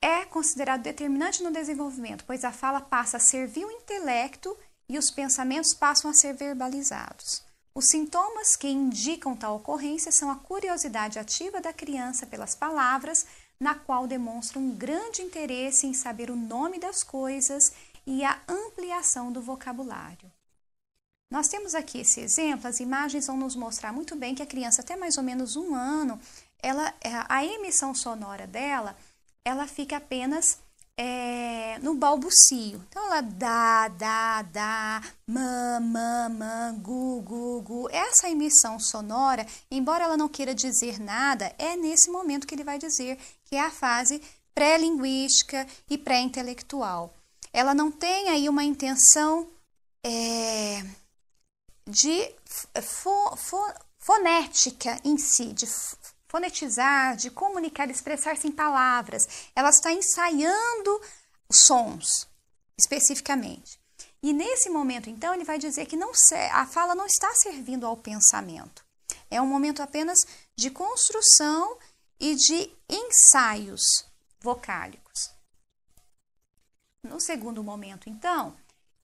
é 0.01 0.25
considerado 0.25 0.83
determinante 0.83 1.43
no 1.43 1.51
desenvolvimento, 1.51 2.25
pois 2.25 2.45
a 2.45 2.53
fala 2.53 2.81
passa 2.81 3.17
a 3.17 3.21
servir 3.21 3.65
o 3.65 3.73
intelecto 3.73 4.57
e 4.89 4.97
os 4.97 5.11
pensamentos 5.11 5.75
passam 5.75 6.09
a 6.09 6.15
ser 6.15 6.35
verbalizados. 6.35 7.43
Os 7.75 7.89
sintomas 7.89 8.55
que 8.55 8.69
indicam 8.69 9.37
tal 9.37 9.57
ocorrência 9.57 10.13
são 10.13 10.31
a 10.31 10.37
curiosidade 10.37 11.19
ativa 11.19 11.61
da 11.61 11.73
criança 11.73 12.25
pelas 12.25 12.55
palavras, 12.55 13.27
na 13.59 13.75
qual 13.75 14.07
demonstra 14.07 14.59
um 14.59 14.71
grande 14.71 15.23
interesse 15.23 15.87
em 15.87 15.95
saber 15.95 16.31
o 16.31 16.37
nome 16.37 16.79
das 16.79 17.03
coisas 17.03 17.73
e 18.07 18.25
a 18.25 18.41
ampliação 18.49 19.33
do 19.33 19.41
vocabulário. 19.41 20.31
Nós 21.31 21.49
temos 21.49 21.75
aqui 21.75 21.99
esse 21.99 22.21
exemplo, 22.21 22.69
as 22.69 22.81
imagens 22.81 23.27
vão 23.27 23.37
nos 23.37 23.57
mostrar 23.57 23.93
muito 23.93 24.15
bem 24.15 24.35
que 24.35 24.43
a 24.43 24.47
criança, 24.47 24.83
até 24.83 24.95
mais 24.95 25.17
ou 25.17 25.25
menos 25.25 25.57
um 25.57 25.75
ano, 25.75 26.21
ela, 26.63 26.95
é, 27.01 27.11
a 27.29 27.45
emissão 27.45 27.95
sonora 27.95 28.47
dela, 28.47 28.97
ela 29.45 29.67
fica 29.67 29.97
apenas 29.97 30.59
é, 30.97 31.79
no 31.81 31.95
balbucio. 31.95 32.83
Então, 32.89 33.05
ela 33.07 33.21
dá, 33.21 33.89
dá, 33.89 34.43
dá, 34.43 35.03
mã, 35.27 35.81
mã, 35.81 36.29
mã, 36.29 36.75
gu, 36.79 37.21
gu, 37.23 37.63
gu. 37.63 37.89
Essa 37.91 38.31
emissão 38.31 38.79
sonora, 38.79 39.47
embora 39.71 40.05
ela 40.05 40.17
não 40.17 40.29
queira 40.29 40.55
dizer 40.55 41.01
nada, 41.01 41.53
é 41.59 41.77
nesse 41.77 42.11
momento 42.11 42.47
que 42.47 42.55
ele 42.55 42.65
vai 42.65 42.79
dizer 42.79 43.19
que 43.55 43.59
é 43.59 43.61
a 43.61 43.71
fase 43.71 44.21
pré-linguística 44.53 45.65
e 45.89 45.97
pré-intelectual. 45.97 47.15
Ela 47.53 47.73
não 47.73 47.89
tem 47.89 48.29
aí 48.29 48.49
uma 48.49 48.65
intenção 48.65 49.49
é, 50.05 50.85
de 51.87 52.35
fo, 52.83 53.37
fo, 53.37 53.57
fonética 53.97 55.01
em 55.05 55.17
si, 55.17 55.53
de 55.53 55.69
fonetizar, 56.27 57.15
de 57.15 57.31
comunicar, 57.31 57.89
expressar-se 57.89 58.49
em 58.49 58.51
palavras. 58.51 59.23
Ela 59.55 59.71
está 59.71 59.93
ensaiando 59.93 61.01
sons, 61.49 62.27
especificamente. 62.77 63.79
E 64.21 64.33
nesse 64.33 64.69
momento, 64.69 65.09
então, 65.09 65.33
ele 65.33 65.45
vai 65.45 65.59
dizer 65.59 65.87
que 65.87 65.97
não 65.97 66.11
a 66.51 66.67
fala 66.67 66.97
não 66.97 67.07
está 67.07 67.33
servindo 67.37 67.87
ao 67.87 67.97
pensamento. 67.97 68.85
É 69.31 69.41
um 69.41 69.47
momento 69.47 69.81
apenas 69.81 70.19
de 70.57 70.71
construção 70.71 71.79
e 72.19 72.35
de 72.35 72.71
ensaios 72.89 73.83
vocálicos. 74.41 75.31
No 77.03 77.21
segundo 77.21 77.63
momento, 77.63 78.09
então, 78.09 78.57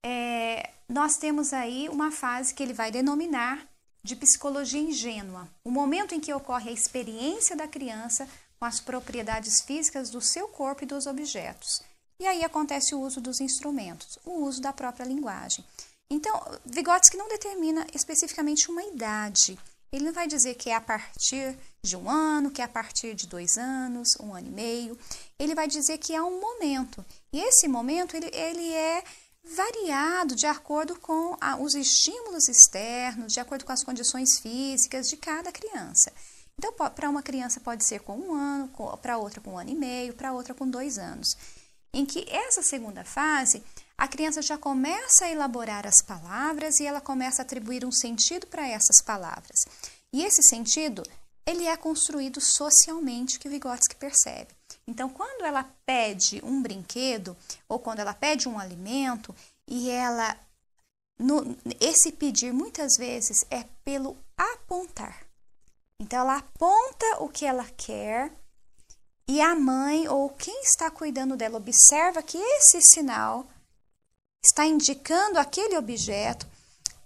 é, 0.02 0.70
nós 0.88 1.16
temos 1.16 1.52
aí 1.52 1.88
uma 1.88 2.10
fase 2.10 2.54
que 2.54 2.62
ele 2.62 2.72
vai 2.72 2.90
denominar 2.90 3.68
de 4.02 4.16
psicologia 4.16 4.80
ingênua, 4.80 5.48
o 5.62 5.70
momento 5.70 6.14
em 6.14 6.20
que 6.20 6.32
ocorre 6.32 6.70
a 6.70 6.72
experiência 6.72 7.54
da 7.54 7.68
criança 7.68 8.26
com 8.58 8.64
as 8.64 8.80
propriedades 8.80 9.62
físicas 9.62 10.10
do 10.10 10.20
seu 10.20 10.48
corpo 10.48 10.84
e 10.84 10.86
dos 10.86 11.06
objetos. 11.06 11.82
E 12.18 12.26
aí 12.26 12.44
acontece 12.44 12.94
o 12.94 13.00
uso 13.00 13.20
dos 13.20 13.40
instrumentos, 13.40 14.18
o 14.24 14.44
uso 14.44 14.60
da 14.60 14.72
própria 14.72 15.04
linguagem. 15.04 15.64
Então, 16.10 16.34
Vygotsky 16.66 17.16
não 17.16 17.28
determina 17.28 17.86
especificamente 17.94 18.70
uma 18.70 18.82
idade. 18.82 19.58
Ele 19.92 20.04
não 20.04 20.12
vai 20.12 20.28
dizer 20.28 20.54
que 20.54 20.70
é 20.70 20.74
a 20.74 20.80
partir 20.80 21.58
de 21.82 21.96
um 21.96 22.08
ano, 22.08 22.50
que 22.50 22.62
é 22.62 22.64
a 22.64 22.68
partir 22.68 23.14
de 23.14 23.26
dois 23.26 23.56
anos, 23.58 24.08
um 24.20 24.32
ano 24.34 24.46
e 24.46 24.52
meio. 24.52 24.98
Ele 25.38 25.54
vai 25.54 25.66
dizer 25.66 25.98
que 25.98 26.14
é 26.14 26.22
um 26.22 26.40
momento. 26.40 27.04
E 27.32 27.40
esse 27.40 27.66
momento, 27.66 28.16
ele, 28.16 28.30
ele 28.32 28.72
é 28.72 29.02
variado 29.42 30.36
de 30.36 30.46
acordo 30.46 30.98
com 30.98 31.36
a, 31.40 31.56
os 31.56 31.74
estímulos 31.74 32.48
externos, 32.48 33.32
de 33.32 33.40
acordo 33.40 33.64
com 33.64 33.72
as 33.72 33.82
condições 33.82 34.38
físicas 34.38 35.08
de 35.08 35.16
cada 35.16 35.50
criança. 35.50 36.12
Então, 36.56 36.72
para 36.72 37.08
uma 37.08 37.22
criança 37.22 37.58
pode 37.58 37.86
ser 37.86 38.00
com 38.00 38.16
um 38.16 38.34
ano, 38.34 38.70
para 39.00 39.16
outra 39.16 39.40
com 39.40 39.52
um 39.52 39.58
ano 39.58 39.70
e 39.70 39.74
meio, 39.74 40.14
para 40.14 40.32
outra 40.32 40.54
com 40.54 40.68
dois 40.68 40.98
anos. 40.98 41.28
Em 41.92 42.04
que 42.04 42.24
essa 42.28 42.62
segunda 42.62 43.02
fase, 43.02 43.62
a 44.00 44.08
criança 44.08 44.40
já 44.40 44.56
começa 44.56 45.26
a 45.26 45.30
elaborar 45.30 45.86
as 45.86 46.02
palavras 46.06 46.80
e 46.80 46.86
ela 46.86 47.02
começa 47.02 47.42
a 47.42 47.44
atribuir 47.44 47.84
um 47.84 47.92
sentido 47.92 48.46
para 48.46 48.66
essas 48.66 49.02
palavras. 49.04 49.58
E 50.10 50.24
esse 50.24 50.42
sentido, 50.44 51.02
ele 51.44 51.66
é 51.66 51.76
construído 51.76 52.40
socialmente, 52.40 53.38
que 53.38 53.46
Vygotsky 53.46 53.94
percebe. 53.96 54.48
Então, 54.86 55.10
quando 55.10 55.44
ela 55.44 55.64
pede 55.84 56.40
um 56.42 56.62
brinquedo 56.62 57.36
ou 57.68 57.78
quando 57.78 57.98
ela 57.98 58.14
pede 58.14 58.48
um 58.48 58.58
alimento 58.58 59.36
e 59.68 59.90
ela 59.90 60.34
no, 61.18 61.54
esse 61.78 62.10
pedir 62.10 62.54
muitas 62.54 62.96
vezes 62.96 63.44
é 63.50 63.66
pelo 63.84 64.16
apontar. 64.34 65.26
Então 66.00 66.20
ela 66.20 66.38
aponta 66.38 67.18
o 67.18 67.28
que 67.28 67.44
ela 67.44 67.66
quer 67.76 68.32
e 69.28 69.42
a 69.42 69.54
mãe 69.54 70.08
ou 70.08 70.30
quem 70.30 70.62
está 70.62 70.90
cuidando 70.90 71.36
dela 71.36 71.58
observa 71.58 72.22
que 72.22 72.38
esse 72.38 72.80
sinal 72.80 73.46
está 74.42 74.64
indicando 74.64 75.38
aquele 75.38 75.76
objeto. 75.76 76.46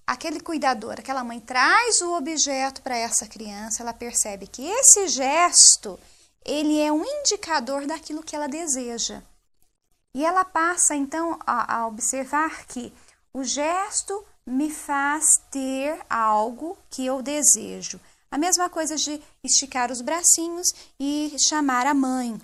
Aquele 0.07 0.39
cuidador, 0.39 0.97
aquela 0.99 1.25
mãe 1.25 1.41
traz 1.41 2.03
o 2.03 2.15
objeto 2.15 2.83
para 2.83 2.97
essa 2.97 3.27
criança, 3.27 3.83
ela 3.83 3.95
percebe 3.95 4.47
que 4.47 4.63
esse 4.63 5.09
gesto 5.09 5.99
ele 6.45 6.79
é 6.79 6.93
um 6.93 7.03
indicador 7.03 7.87
daquilo 7.87 8.23
que 8.23 8.37
ela 8.37 8.47
deseja. 8.47 9.23
E 10.15 10.23
ela 10.23 10.45
passa 10.45 10.95
então 10.95 11.39
a, 11.47 11.77
a 11.77 11.87
observar 11.87 12.67
que 12.67 12.93
o 13.33 13.43
gesto 13.43 14.25
me 14.47 14.71
faz 14.71 15.25
ter 15.51 15.99
algo 16.09 16.77
que 16.91 17.07
eu 17.07 17.23
desejo. 17.23 17.99
A 18.31 18.37
mesma 18.37 18.69
coisa 18.69 18.97
de 18.97 19.21
esticar 19.43 19.91
os 19.91 20.03
bracinhos 20.03 20.69
e 21.01 21.35
chamar 21.49 21.87
a 21.87 21.95
mãe, 21.95 22.39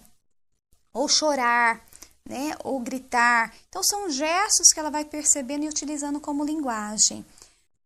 ou 0.94 1.08
chorar, 1.08 1.84
né, 2.28 2.54
ou 2.64 2.80
gritar. 2.80 3.54
Então 3.68 3.82
são 3.82 4.10
gestos 4.10 4.68
que 4.72 4.80
ela 4.80 4.90
vai 4.90 5.04
percebendo 5.04 5.64
e 5.64 5.68
utilizando 5.68 6.20
como 6.20 6.44
linguagem. 6.44 7.24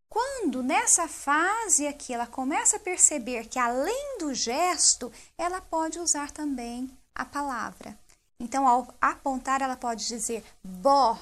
Quando 0.09 0.63
nessa 0.63 1.09
fase 1.09 1.87
aqui 1.89 2.15
ela 2.15 2.27
começa 2.27 2.77
a 2.77 2.81
perceber 2.81 3.47
que 3.47 3.59
além 3.59 4.19
do 4.19 4.33
gesto, 4.33 5.11
ela 5.37 5.61
pode 5.61 5.99
usar 5.99 6.31
também 6.31 6.89
a 7.15 7.25
palavra. 7.25 7.99
Então, 8.39 8.67
ao 8.67 8.95
apontar, 9.01 9.63
ela 9.63 9.77
pode 9.77 10.07
dizer 10.07 10.45
bó, 10.63 11.19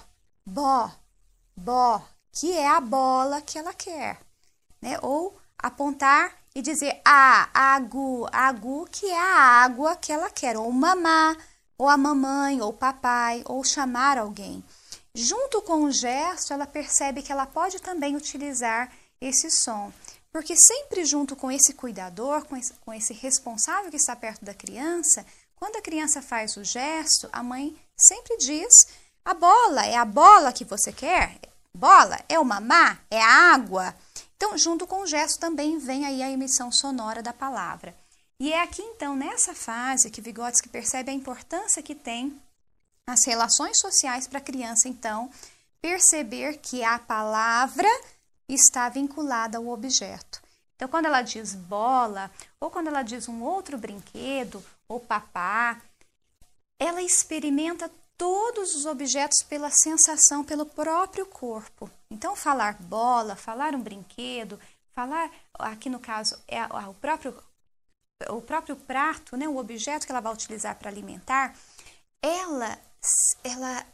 bó, 0.47 0.91
bó, 1.57 2.03
que 2.33 2.53
é 2.53 2.69
a 2.69 2.81
bola 2.81 3.41
que 3.41 3.59
ela 3.59 3.73
quer, 3.73 4.21
né? 4.81 4.99
Ou 5.03 5.39
apontar 5.59 6.37
e 6.55 6.61
dizer 6.61 7.01
a, 7.05 7.49
agu, 7.55 8.27
agu, 8.33 8.87
que 8.91 9.07
é 9.07 9.19
a 9.19 9.63
água 9.63 9.97
que 9.97 10.13
ela 10.13 10.31
quer, 10.31 10.57
ou 10.57 10.71
mamá, 10.73 11.37
ou 11.83 11.89
a 11.89 11.97
mamãe, 11.97 12.63
ou 12.63 12.73
papai, 12.73 13.43
ou 13.45 13.65
chamar 13.65 14.17
alguém. 14.17 14.63
Junto 15.13 15.61
com 15.63 15.83
o 15.83 15.91
gesto, 15.91 16.53
ela 16.53 16.65
percebe 16.65 17.23
que 17.23 17.33
ela 17.33 17.45
pode 17.45 17.83
também 17.83 18.15
utilizar 18.15 18.89
esse 19.21 19.51
som. 19.51 19.93
Porque 20.31 20.55
sempre 20.57 21.05
junto 21.05 21.35
com 21.35 21.51
esse 21.51 21.75
cuidador, 21.75 22.45
com 22.45 22.57
esse, 22.57 22.73
com 22.75 22.95
esse 22.95 23.13
responsável 23.13 23.91
que 23.91 23.97
está 23.97 24.15
perto 24.15 24.45
da 24.45 24.55
criança, 24.55 25.27
quando 25.57 25.75
a 25.75 25.83
criança 25.83 26.23
faz 26.23 26.57
o 26.57 26.63
gesto, 26.63 27.29
a 27.33 27.43
mãe 27.43 27.77
sempre 27.97 28.37
diz: 28.37 28.73
a 29.25 29.35
bola, 29.35 29.85
é 29.85 29.97
a 29.97 30.05
bola 30.05 30.53
que 30.53 30.65
você 30.65 30.93
quer? 30.93 31.37
bola? 31.75 32.17
É 32.29 32.39
o 32.39 32.45
mamá? 32.45 33.01
É 33.11 33.21
a 33.21 33.55
água? 33.55 33.93
Então, 34.37 34.57
junto 34.57 34.87
com 34.87 35.01
o 35.01 35.07
gesto 35.09 35.41
também 35.41 35.79
vem 35.79 36.07
aí 36.07 36.23
a 36.23 36.31
emissão 36.31 36.71
sonora 36.71 37.21
da 37.21 37.33
palavra. 37.33 37.93
E 38.43 38.53
é 38.53 38.61
aqui 38.61 38.83
então, 38.83 39.15
nessa 39.15 39.55
fase, 39.55 40.11
que 40.11 40.21
Vygotsky 40.21 40.69
percebe 40.69 41.13
a 41.13 41.15
importância 41.15 41.81
que 41.81 41.95
tem 41.95 42.37
as 43.07 43.25
relações 43.25 43.79
sociais 43.79 44.27
para 44.27 44.39
a 44.39 44.43
criança, 44.43 44.89
então, 44.89 45.31
perceber 45.81 46.59
que 46.59 46.83
a 46.83 46.99
palavra 46.99 47.87
está 48.49 48.89
vinculada 48.89 49.59
ao 49.59 49.69
objeto. 49.69 50.43
Então, 50.75 50.89
quando 50.89 51.07
ela 51.07 51.23
diz 51.23 51.55
bola, 51.55 52.33
ou 52.59 52.69
quando 52.69 52.89
ela 52.89 53.05
diz 53.05 53.29
um 53.29 53.45
outro 53.45 53.79
brinquedo, 53.79 54.61
ou 54.89 54.99
papá, 54.99 55.81
ela 56.81 57.01
experimenta 57.01 57.89
todos 58.19 58.75
os 58.75 58.87
objetos 58.87 59.45
pela 59.45 59.71
sensação, 59.71 60.43
pelo 60.43 60.67
próprio 60.67 61.27
corpo. 61.27 61.89
Então, 62.11 62.35
falar 62.35 62.75
bola, 62.83 63.37
falar 63.37 63.73
um 63.73 63.81
brinquedo, 63.81 64.59
falar, 64.93 65.31
aqui 65.55 65.89
no 65.89 66.01
caso, 66.01 66.37
é 66.49 66.61
o 66.89 66.95
próprio, 66.95 67.33
o 68.29 68.41
próprio 68.41 68.77
prato, 68.77 69.37
né, 69.37 69.49
o 69.49 69.57
objeto 69.57 70.07
que 70.07 70.13
ela 70.13 70.21
vai 70.21 70.33
utilizar 70.33 70.77
para 70.77 70.91
alimentar, 70.91 71.55
ela, 72.21 72.79
ela 73.43 73.87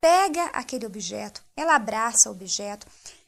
pega 0.00 0.46
aquele 0.46 0.86
objeto, 0.86 1.42
ela 1.56 1.76
abraça 1.76 2.28
o 2.28 2.32
objeto, 2.32 2.86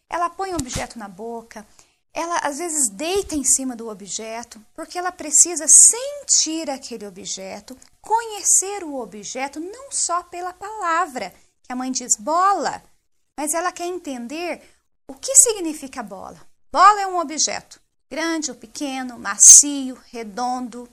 ela 0.09 0.29
põe 0.29 0.53
o 0.53 0.57
objeto 0.57 0.99
na 0.99 1.09
boca, 1.09 1.67
ela 2.13 2.39
às 2.39 2.59
vezes 2.59 2.89
deita 2.91 3.35
em 3.35 3.45
cima 3.45 3.75
do 3.75 3.89
objeto, 3.89 4.65
porque 4.75 4.99
ela 4.99 5.11
precisa 5.11 5.67
sentir 5.69 6.71
aquele 6.71 7.07
objeto, 7.07 7.77
conhecer 8.01 8.85
o 8.85 9.01
objeto 9.01 9.59
não 9.59 9.91
só 9.91 10.23
pela 10.23 10.53
palavra, 10.53 11.35
que 11.63 11.73
a 11.73 11.77
mãe 11.77 11.91
diz 11.91 12.17
bola, 12.19 12.83
mas 13.37 13.53
ela 13.53 13.73
quer 13.73 13.87
entender 13.87 14.63
o 15.09 15.15
que 15.15 15.35
significa 15.35 16.03
bola. 16.03 16.41
Bola 16.71 17.01
é 17.01 17.07
um 17.07 17.19
objeto, 17.19 17.81
grande 18.11 18.51
ou 18.51 18.57
pequeno, 18.57 19.19
macio, 19.19 20.01
redondo. 20.11 20.89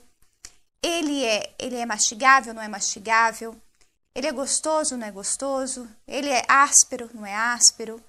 Ele 0.82 1.24
é, 1.24 1.54
ele 1.58 1.76
é 1.76 1.86
mastigável, 1.86 2.52
não 2.52 2.62
é 2.62 2.68
mastigável? 2.68 3.56
Ele 4.14 4.26
é 4.26 4.32
gostoso, 4.32 4.96
não 4.96 5.06
é 5.06 5.10
gostoso? 5.10 5.88
Ele 6.06 6.28
é 6.28 6.44
áspero, 6.48 7.10
não 7.14 7.24
é 7.24 7.34
áspero? 7.34 8.02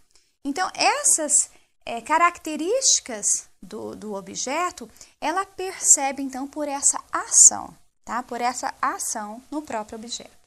Então, 0.43 0.69
essas 0.73 1.49
é, 1.85 2.01
características 2.01 3.47
do, 3.61 3.95
do 3.95 4.13
objeto, 4.13 4.89
ela 5.21 5.45
percebe, 5.45 6.21
então, 6.21 6.47
por 6.47 6.67
essa 6.67 7.01
ação, 7.11 7.75
tá? 8.03 8.21
Por 8.21 8.41
essa 8.41 8.73
ação 8.81 9.41
no 9.49 9.61
próprio 9.61 9.97
objeto. 9.97 10.43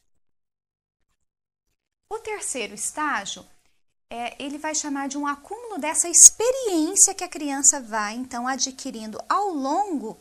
O 2.11 2.19
terceiro 2.19 2.75
estágio, 2.75 3.45
é, 4.11 4.43
ele 4.43 4.59
vai 4.59 4.75
chamar 4.75 5.09
de 5.09 5.19
um 5.19 5.27
acúmulo 5.27 5.79
dessa 5.79 6.09
experiência 6.09 7.15
que 7.15 7.25
a 7.25 7.29
criança 7.29 7.81
vai, 7.81 8.15
então, 8.15 8.47
adquirindo 8.47 9.19
ao 9.29 9.49
longo 9.49 10.19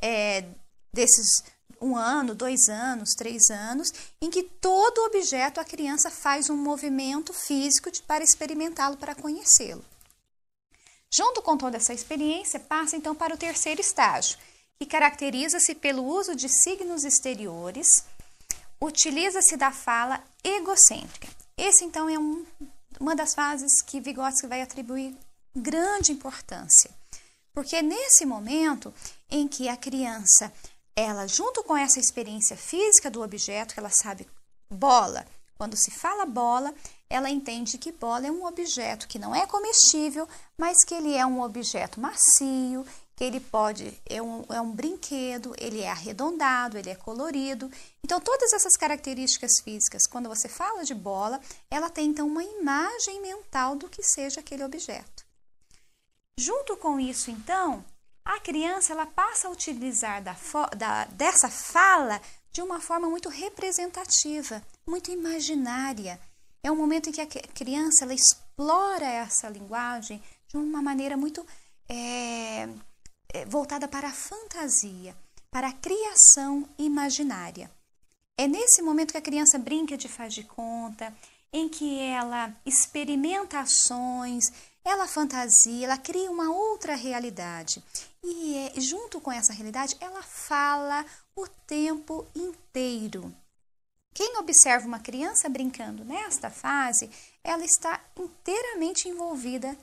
é, 0.00 0.44
desses 0.92 1.42
um 1.80 1.96
ano, 1.96 2.34
dois 2.34 2.68
anos, 2.68 3.10
três 3.16 3.48
anos, 3.48 3.90
em 4.20 4.30
que 4.30 4.42
todo 4.42 5.04
objeto 5.06 5.60
a 5.60 5.64
criança 5.64 6.10
faz 6.10 6.50
um 6.50 6.56
movimento 6.56 7.32
físico 7.32 7.90
de, 7.90 8.02
para 8.02 8.22
experimentá-lo, 8.22 8.96
para 8.96 9.14
conhecê-lo. 9.14 9.84
Junto 11.12 11.40
com 11.42 11.56
toda 11.56 11.78
essa 11.78 11.94
experiência, 11.94 12.60
passa 12.60 12.96
então 12.96 13.14
para 13.14 13.34
o 13.34 13.38
terceiro 13.38 13.80
estágio, 13.80 14.38
que 14.78 14.86
caracteriza-se 14.86 15.74
pelo 15.74 16.04
uso 16.04 16.36
de 16.36 16.48
signos 16.48 17.04
exteriores, 17.04 17.86
utiliza-se 18.80 19.56
da 19.56 19.72
fala 19.72 20.22
egocêntrica. 20.44 21.28
Esse 21.56 21.84
então 21.84 22.08
é 22.08 22.18
um, 22.18 22.44
uma 22.98 23.14
das 23.14 23.34
fases 23.34 23.82
que 23.82 24.00
Vygotsky 24.00 24.46
vai 24.46 24.62
atribuir 24.62 25.16
grande 25.54 26.12
importância, 26.12 26.90
porque 27.52 27.76
é 27.76 27.82
nesse 27.82 28.24
momento 28.24 28.92
em 29.30 29.46
que 29.46 29.68
a 29.68 29.76
criança 29.76 30.52
ela, 30.96 31.26
junto 31.26 31.62
com 31.64 31.76
essa 31.76 31.98
experiência 31.98 32.56
física 32.56 33.10
do 33.10 33.22
objeto, 33.22 33.74
que 33.74 33.80
ela 33.80 33.90
sabe 33.90 34.26
bola, 34.70 35.26
quando 35.56 35.76
se 35.76 35.90
fala 35.90 36.24
bola, 36.24 36.74
ela 37.08 37.28
entende 37.28 37.76
que 37.76 37.92
bola 37.92 38.26
é 38.26 38.30
um 38.30 38.46
objeto 38.46 39.08
que 39.08 39.18
não 39.18 39.34
é 39.34 39.46
comestível, 39.46 40.28
mas 40.56 40.84
que 40.86 40.94
ele 40.94 41.14
é 41.14 41.26
um 41.26 41.42
objeto 41.42 42.00
macio, 42.00 42.86
que 43.20 43.24
ele 43.24 43.38
pode, 43.38 43.92
é 44.06 44.22
um, 44.22 44.46
é 44.48 44.62
um 44.62 44.72
brinquedo, 44.72 45.54
ele 45.58 45.82
é 45.82 45.90
arredondado, 45.90 46.78
ele 46.78 46.88
é 46.88 46.94
colorido. 46.94 47.70
Então, 48.02 48.18
todas 48.18 48.50
essas 48.54 48.78
características 48.78 49.60
físicas, 49.62 50.06
quando 50.06 50.26
você 50.26 50.48
fala 50.48 50.86
de 50.86 50.94
bola, 50.94 51.38
ela 51.70 51.90
tem 51.90 52.08
então 52.08 52.26
uma 52.26 52.42
imagem 52.42 53.20
mental 53.20 53.76
do 53.76 53.90
que 53.90 54.02
seja 54.02 54.40
aquele 54.40 54.64
objeto. 54.64 55.26
Junto 56.38 56.78
com 56.78 56.98
isso, 56.98 57.30
então, 57.30 57.84
a 58.24 58.40
criança 58.40 58.94
ela 58.94 59.04
passa 59.04 59.48
a 59.48 59.50
utilizar 59.50 60.22
da, 60.22 60.34
da, 60.74 61.04
dessa 61.04 61.50
fala 61.50 62.22
de 62.50 62.62
uma 62.62 62.80
forma 62.80 63.06
muito 63.06 63.28
representativa, 63.28 64.62
muito 64.86 65.10
imaginária. 65.10 66.18
É 66.62 66.72
um 66.72 66.76
momento 66.76 67.10
em 67.10 67.12
que 67.12 67.20
a 67.20 67.26
criança 67.26 68.06
ela 68.06 68.14
explora 68.14 69.04
essa 69.04 69.46
linguagem 69.50 70.22
de 70.48 70.56
uma 70.56 70.80
maneira 70.80 71.18
muito 71.18 71.46
é, 71.86 72.66
voltada 73.46 73.88
para 73.88 74.08
a 74.08 74.12
fantasia, 74.12 75.16
para 75.50 75.68
a 75.68 75.72
criação 75.72 76.68
imaginária. 76.78 77.70
É 78.36 78.46
nesse 78.46 78.80
momento 78.82 79.12
que 79.12 79.18
a 79.18 79.22
criança 79.22 79.58
brinca 79.58 79.96
de 79.96 80.08
faz 80.08 80.32
de 80.32 80.44
conta, 80.44 81.14
em 81.52 81.68
que 81.68 82.00
ela 82.00 82.54
experimenta 82.64 83.60
ações, 83.60 84.44
ela 84.84 85.06
fantasia, 85.06 85.84
ela 85.84 85.98
cria 85.98 86.30
uma 86.30 86.50
outra 86.50 86.94
realidade. 86.94 87.82
E 88.22 88.56
é, 88.56 88.80
junto 88.80 89.20
com 89.20 89.30
essa 89.30 89.52
realidade, 89.52 89.96
ela 90.00 90.22
fala 90.22 91.04
o 91.34 91.46
tempo 91.66 92.26
inteiro. 92.34 93.34
Quem 94.14 94.38
observa 94.38 94.86
uma 94.86 94.98
criança 94.98 95.48
brincando 95.48 96.04
nesta 96.04 96.50
fase, 96.50 97.10
ela 97.44 97.64
está 97.64 98.00
inteiramente 98.18 99.08
envolvida 99.08 99.76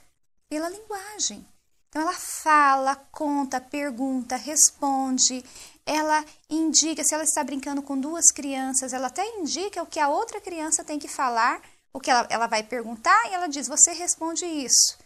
pela 0.49 0.69
linguagem. 0.69 1.45
Então, 1.89 2.01
ela 2.01 2.13
fala, 2.13 2.95
conta, 3.11 3.61
pergunta, 3.61 4.35
responde, 4.35 5.43
ela 5.85 6.23
indica, 6.49 7.03
se 7.03 7.13
ela 7.13 7.23
está 7.23 7.43
brincando 7.43 7.81
com 7.81 7.99
duas 7.99 8.31
crianças, 8.31 8.91
ela 8.91 9.07
até 9.07 9.25
indica 9.37 9.81
o 9.81 9.87
que 9.87 9.99
a 9.99 10.09
outra 10.09 10.41
criança 10.41 10.83
tem 10.83 10.99
que 10.99 11.07
falar 11.07 11.61
o 11.97 11.99
que 11.99 12.11
ela, 12.11 12.27
ela 12.29 12.47
vai 12.47 12.61
perguntar 12.61 13.29
e 13.29 13.33
ela 13.33 13.47
diz: 13.47 13.67
você 13.67 13.91
responde 13.91 14.45
isso. 14.45 14.97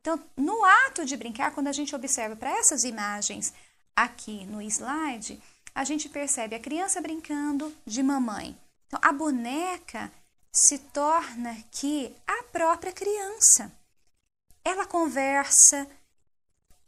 Então, 0.00 0.22
no 0.36 0.62
ato 0.86 1.04
de 1.04 1.16
brincar, 1.16 1.52
quando 1.52 1.68
a 1.68 1.72
gente 1.72 1.96
observa 1.96 2.36
para 2.36 2.50
essas 2.50 2.84
imagens 2.84 3.54
aqui 3.96 4.44
no 4.46 4.60
slide, 4.60 5.40
a 5.74 5.84
gente 5.84 6.08
percebe 6.08 6.54
a 6.54 6.60
criança 6.60 7.00
brincando 7.00 7.74
de 7.86 8.02
mamãe. 8.02 8.54
Então, 8.86 9.00
a 9.02 9.12
boneca 9.12 10.12
se 10.52 10.78
torna 10.78 11.52
aqui 11.52 12.14
a 12.26 12.42
própria 12.44 12.92
criança. 12.92 13.72
Ela 14.62 14.86
conversa, 14.86 15.88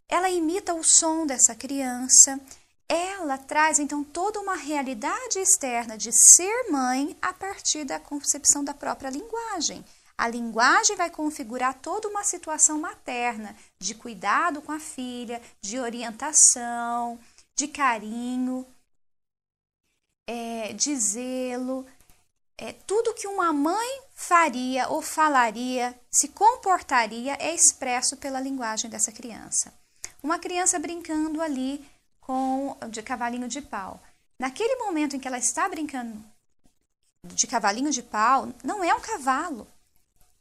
ela 0.08 0.30
imita 0.30 0.74
o 0.74 0.82
som 0.84 1.26
dessa 1.26 1.54
criança, 1.54 2.40
ela 2.88 3.36
traz 3.36 3.78
então 3.78 4.04
toda 4.04 4.40
uma 4.40 4.54
realidade 4.54 5.38
externa 5.38 5.98
de 5.98 6.10
ser 6.12 6.70
mãe 6.70 7.16
a 7.20 7.32
partir 7.32 7.84
da 7.84 7.98
concepção 7.98 8.62
da 8.62 8.72
própria 8.72 9.10
linguagem. 9.10 9.84
A 10.16 10.28
linguagem 10.28 10.96
vai 10.96 11.10
configurar 11.10 11.74
toda 11.74 12.08
uma 12.08 12.24
situação 12.24 12.78
materna 12.78 13.54
de 13.78 13.94
cuidado 13.94 14.62
com 14.62 14.72
a 14.72 14.78
filha, 14.78 15.42
de 15.60 15.78
orientação, 15.78 17.18
de 17.54 17.68
carinho, 17.68 18.66
é, 20.26 20.72
de 20.72 20.96
zelo. 20.96 21.84
É, 22.56 22.72
tudo 22.72 23.12
que 23.12 23.26
uma 23.26 23.52
mãe 23.52 24.00
faria 24.14 24.88
ou 24.88 25.02
falaria, 25.02 25.98
se 26.10 26.28
comportaria, 26.28 27.34
é 27.34 27.54
expresso 27.54 28.16
pela 28.16 28.40
linguagem 28.40 28.88
dessa 28.88 29.12
criança. 29.12 29.74
Uma 30.22 30.38
criança 30.38 30.78
brincando 30.78 31.40
ali 31.40 31.84
com 32.20 32.76
de 32.90 33.02
cavalinho 33.02 33.48
de 33.48 33.62
pau. 33.62 34.00
Naquele 34.38 34.76
momento 34.76 35.16
em 35.16 35.20
que 35.20 35.28
ela 35.28 35.38
está 35.38 35.68
brincando 35.68 36.22
de 37.24 37.46
cavalinho 37.46 37.90
de 37.90 38.02
pau, 38.02 38.52
não 38.62 38.84
é 38.84 38.94
um 38.94 39.00
cavalo, 39.00 39.66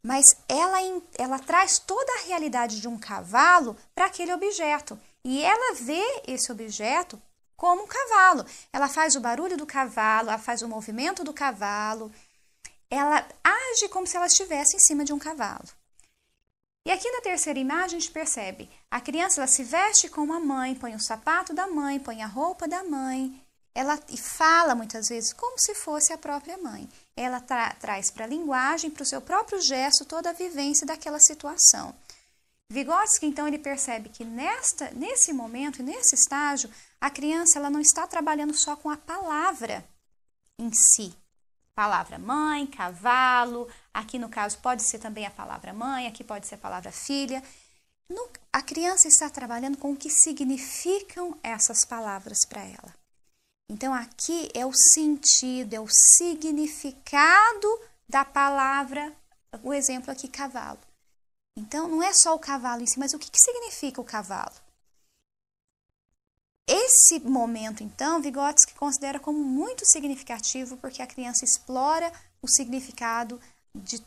mas 0.04 0.26
ela, 0.48 0.78
ela 1.18 1.40
traz 1.40 1.80
toda 1.80 2.12
a 2.14 2.26
realidade 2.26 2.80
de 2.80 2.88
um 2.88 2.98
cavalo 2.98 3.76
para 3.94 4.06
aquele 4.06 4.34
objeto. 4.34 5.00
E 5.24 5.44
ela 5.44 5.74
vê 5.74 6.04
esse 6.28 6.52
objeto 6.52 7.20
como 7.56 7.84
um 7.84 7.88
cavalo. 7.88 8.46
Ela 8.72 8.88
faz 8.88 9.16
o 9.16 9.22
barulho 9.22 9.58
do 9.58 9.66
cavalo, 9.66 10.30
ela 10.30 10.38
faz 10.38 10.62
o 10.62 10.68
movimento 10.68 11.24
do 11.24 11.34
cavalo, 11.34 12.12
ela 12.90 13.26
age 13.44 13.90
como 13.90 14.06
se 14.06 14.16
ela 14.16 14.28
estivesse 14.28 14.76
em 14.76 14.80
cima 14.80 15.04
de 15.04 15.14
um 15.14 15.20
cavalo. 15.20 15.68
E 16.86 16.92
aqui 16.92 17.10
na 17.10 17.22
terceira 17.22 17.58
imagem 17.58 17.98
a 17.98 18.00
gente 18.00 18.12
percebe 18.12 18.70
a 18.92 19.02
criança 19.02 19.42
ela 19.42 19.48
se 19.48 19.64
veste 19.64 20.08
como 20.08 20.34
a 20.34 20.40
mãe, 20.40 20.76
põe 20.76 20.94
o 20.94 21.00
sapato 21.00 21.54
da 21.54 21.68
mãe, 21.68 22.00
põe 22.00 22.22
a 22.22 22.28
roupa 22.28 22.68
da 22.68 22.84
mãe, 22.84 23.42
ela 23.74 24.00
e 24.08 24.18
fala 24.18 24.76
muitas 24.76 25.10
vezes 25.10 25.34
como 25.34 25.60
se 25.60 25.74
fosse 25.74 26.14
a 26.14 26.18
própria 26.18 26.58
mãe. 26.58 26.88
ela 27.16 27.42
tra 27.42 27.74
traz 27.74 28.12
para 28.12 28.26
a 28.26 28.28
linguagem, 28.28 28.92
para 28.92 29.04
o 29.04 29.06
seu 29.06 29.20
próprio 29.20 29.60
gesto, 29.62 30.06
toda 30.06 30.30
a 30.30 30.34
vivência 30.34 30.86
daquela 30.86 31.20
situação. 31.20 31.94
Vygotsky, 32.70 33.28
então, 33.28 33.48
ele 33.48 33.60
percebe 33.60 34.10
que 34.10 34.24
nesta, 34.24 34.90
nesse 34.92 35.32
momento 35.32 35.84
nesse 35.84 36.16
estágio, 36.16 36.70
a 37.00 37.10
criança 37.10 37.60
ela 37.60 37.70
não 37.70 37.80
está 37.80 38.08
trabalhando 38.08 38.54
só 38.56 38.76
com 38.76 38.90
a 38.90 38.98
palavra 38.98 39.86
em 40.58 40.72
si. 40.74 41.16
Palavra 41.76 42.18
mãe, 42.18 42.66
cavalo, 42.66 43.68
aqui 43.94 44.18
no 44.18 44.30
caso 44.30 44.58
pode 44.60 44.82
ser 44.82 44.98
também 44.98 45.26
a 45.26 45.32
palavra 45.32 45.74
mãe, 45.74 46.08
aqui 46.08 46.24
pode 46.24 46.48
ser 46.48 46.56
a 46.56 46.58
palavra 46.58 46.90
filha. 46.90 47.44
No, 48.10 48.30
a 48.54 48.62
criança 48.62 49.10
está 49.10 49.30
trabalhando 49.30 49.78
com 49.78 49.92
o 49.92 49.96
que 49.96 50.10
significam 50.10 51.38
essas 51.44 51.84
palavras 51.86 52.40
para 52.48 52.64
ela. 52.64 52.94
Então, 53.70 53.94
aqui 53.94 54.50
é 54.54 54.66
o 54.66 54.72
sentido, 54.94 55.74
é 55.74 55.80
o 55.82 55.88
significado 55.90 57.68
da 58.08 58.24
palavra, 58.24 59.12
o 59.62 59.74
exemplo 59.74 60.12
aqui, 60.12 60.30
cavalo. 60.30 60.80
Então, 61.58 61.88
não 61.90 62.02
é 62.02 62.14
só 62.14 62.36
o 62.36 62.40
cavalo 62.40 62.84
em 62.84 62.88
si, 62.88 62.98
mas 63.00 63.14
o 63.14 63.20
que, 63.20 63.30
que 63.30 63.40
significa 63.40 64.00
o 64.00 64.06
cavalo? 64.06 64.65
Esse 66.68 67.20
momento, 67.20 67.84
então, 67.84 68.22
Vygotsky 68.22 68.74
considera 68.74 69.20
como 69.20 69.44
muito 69.44 69.86
significativo 69.86 70.78
porque 70.78 71.02
a 71.02 71.08
criança 71.08 71.46
explora 71.46 72.12
o 72.42 72.48
significado 72.48 73.40
de 73.76 74.04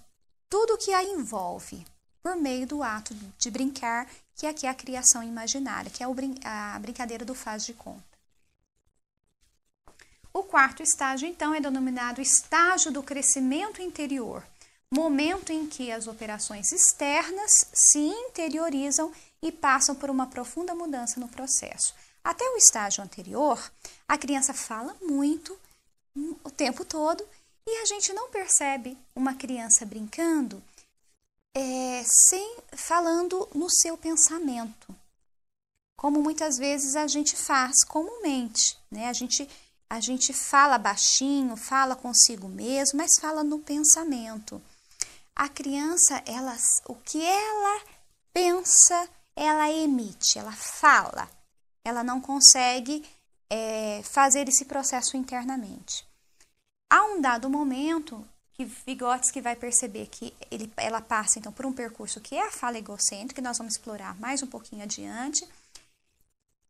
tudo 0.48 0.78
que 0.78 0.92
a 0.92 1.04
envolve 1.04 1.86
por 2.20 2.36
meio 2.36 2.66
do 2.66 2.82
ato 2.82 3.14
de 3.38 3.50
brincar, 3.50 4.08
que 4.34 4.46
aqui 4.46 4.66
é 4.66 4.70
a 4.70 4.74
criação 4.74 5.22
imaginária, 5.22 5.90
que 5.90 6.02
é 6.02 6.06
a 6.44 6.78
brincadeira 6.78 7.24
do 7.24 7.34
faz 7.34 7.64
de 7.64 7.74
conta. 7.74 8.02
O 10.32 10.42
quarto 10.42 10.82
estágio, 10.82 11.28
então, 11.28 11.54
é 11.54 11.60
denominado 11.60 12.20
estágio 12.20 12.92
do 12.92 13.02
crescimento 13.02 13.80
interior, 13.80 14.44
momento 14.92 15.52
em 15.52 15.66
que 15.66 15.92
as 15.92 16.06
operações 16.06 16.72
externas 16.72 17.50
se 17.72 17.98
interiorizam 17.98 19.12
e 19.40 19.52
passam 19.52 19.94
por 19.94 20.10
uma 20.10 20.26
profunda 20.26 20.74
mudança 20.74 21.20
no 21.20 21.28
processo. 21.28 21.94
Até 22.28 22.44
o 22.44 22.58
estágio 22.58 23.02
anterior, 23.02 23.58
a 24.06 24.18
criança 24.18 24.52
fala 24.52 24.94
muito 25.00 25.58
o 26.44 26.50
tempo 26.50 26.84
todo 26.84 27.26
e 27.66 27.70
a 27.78 27.86
gente 27.86 28.12
não 28.12 28.28
percebe 28.28 28.98
uma 29.16 29.34
criança 29.34 29.86
brincando 29.86 30.62
é, 31.56 32.04
sem 32.28 32.58
falando 32.74 33.48
no 33.54 33.70
seu 33.70 33.96
pensamento, 33.96 34.94
como 35.96 36.22
muitas 36.22 36.58
vezes 36.58 36.96
a 36.96 37.06
gente 37.06 37.34
faz 37.34 37.82
comumente, 37.82 38.76
né? 38.90 39.08
A 39.08 39.14
gente 39.14 39.48
a 39.88 39.98
gente 39.98 40.34
fala 40.34 40.76
baixinho, 40.76 41.56
fala 41.56 41.96
consigo 41.96 42.46
mesmo, 42.46 42.98
mas 42.98 43.18
fala 43.18 43.42
no 43.42 43.58
pensamento. 43.60 44.60
A 45.34 45.48
criança, 45.48 46.22
ela, 46.26 46.54
o 46.84 46.94
que 46.94 47.24
ela 47.24 47.82
pensa, 48.34 49.08
ela 49.34 49.72
emite, 49.72 50.38
ela 50.38 50.52
fala. 50.52 51.37
Ela 51.88 52.04
não 52.04 52.20
consegue 52.20 53.04
é, 53.48 54.02
fazer 54.02 54.48
esse 54.48 54.64
processo 54.66 55.16
internamente. 55.16 56.06
Há 56.90 57.02
um 57.04 57.20
dado 57.20 57.48
momento 57.48 58.26
que 58.52 58.64
Vygotsky 58.64 59.40
vai 59.40 59.56
perceber 59.56 60.06
que 60.06 60.34
ele, 60.50 60.70
ela 60.76 61.00
passa 61.00 61.38
então 61.38 61.52
por 61.52 61.64
um 61.64 61.72
percurso 61.72 62.20
que 62.20 62.34
é 62.34 62.46
a 62.46 62.50
fala 62.50 62.76
egocêntrica, 62.76 63.36
que 63.36 63.40
nós 63.40 63.56
vamos 63.56 63.74
explorar 63.74 64.18
mais 64.20 64.42
um 64.42 64.46
pouquinho 64.46 64.82
adiante, 64.82 65.48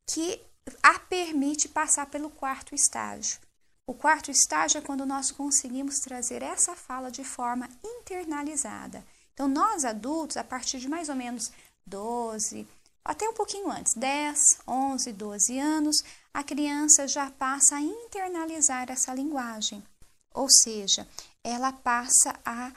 que 0.06 0.40
a 0.82 0.98
permite 0.98 1.68
passar 1.68 2.06
pelo 2.06 2.30
quarto 2.30 2.74
estágio. 2.74 3.40
O 3.86 3.94
quarto 3.94 4.30
estágio 4.30 4.78
é 4.78 4.82
quando 4.82 5.06
nós 5.06 5.30
conseguimos 5.30 5.96
trazer 5.96 6.42
essa 6.42 6.76
fala 6.76 7.10
de 7.10 7.24
forma 7.24 7.68
internalizada. 7.82 9.04
Então, 9.32 9.48
nós 9.48 9.84
adultos, 9.84 10.36
a 10.36 10.44
partir 10.44 10.78
de 10.78 10.88
mais 10.88 11.08
ou 11.08 11.14
menos 11.14 11.50
12, 11.86 12.68
até 13.04 13.28
um 13.28 13.34
pouquinho 13.34 13.70
antes, 13.70 13.94
10, 13.94 14.38
11, 14.66 15.12
12 15.12 15.58
anos, 15.58 15.96
a 16.32 16.42
criança 16.42 17.08
já 17.08 17.30
passa 17.30 17.76
a 17.76 17.80
internalizar 17.80 18.90
essa 18.90 19.14
linguagem. 19.14 19.82
Ou 20.34 20.48
seja, 20.48 21.06
ela 21.42 21.72
passa 21.72 22.38
a 22.44 22.72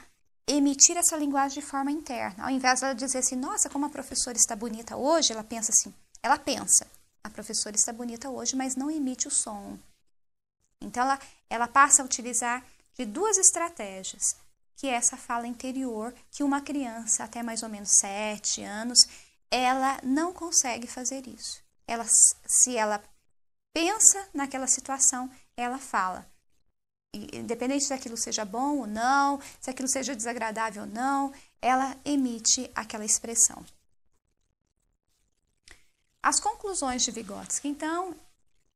emitir 0.46 0.96
essa 0.96 1.16
linguagem 1.16 1.60
de 1.60 1.66
forma 1.66 1.90
interna. 1.90 2.44
Ao 2.44 2.50
invés 2.50 2.80
de 2.80 2.86
ela 2.86 2.94
dizer 2.94 3.18
assim, 3.18 3.36
nossa, 3.36 3.68
como 3.68 3.86
a 3.86 3.90
professora 3.90 4.36
está 4.36 4.56
bonita 4.56 4.96
hoje, 4.96 5.32
ela 5.32 5.44
pensa 5.44 5.70
assim, 5.70 5.94
ela 6.22 6.38
pensa, 6.38 6.86
a 7.22 7.30
professora 7.30 7.76
está 7.76 7.92
bonita 7.92 8.28
hoje, 8.28 8.56
mas 8.56 8.74
não 8.74 8.90
emite 8.90 9.28
o 9.28 9.30
som. 9.30 9.78
Então, 10.80 11.04
ela, 11.04 11.18
ela 11.48 11.68
passa 11.68 12.02
a 12.02 12.04
utilizar 12.04 12.64
de 12.94 13.04
duas 13.04 13.38
estratégias, 13.38 14.36
que 14.76 14.88
é 14.88 14.94
essa 14.94 15.16
fala 15.16 15.46
interior, 15.46 16.12
que 16.30 16.42
uma 16.42 16.60
criança 16.60 17.24
até 17.24 17.42
mais 17.42 17.62
ou 17.62 17.68
menos 17.68 17.90
sete 18.00 18.62
anos, 18.62 18.98
ela 19.52 20.00
não 20.02 20.32
consegue 20.32 20.86
fazer 20.86 21.28
isso. 21.28 21.62
Ela, 21.86 22.06
se 22.08 22.74
ela 22.74 23.04
pensa 23.74 24.26
naquela 24.32 24.66
situação, 24.66 25.30
ela 25.54 25.78
fala. 25.78 26.26
Independente 27.14 27.84
se 27.84 27.92
aquilo 27.92 28.16
seja 28.16 28.46
bom 28.46 28.78
ou 28.78 28.86
não, 28.86 29.38
se 29.60 29.68
aquilo 29.68 29.88
seja 29.88 30.16
desagradável 30.16 30.84
ou 30.84 30.88
não, 30.88 31.34
ela 31.60 31.94
emite 32.02 32.70
aquela 32.74 33.04
expressão. 33.04 33.62
As 36.22 36.40
conclusões 36.40 37.02
de 37.02 37.10
Vygotsky, 37.10 37.68
então, 37.68 38.16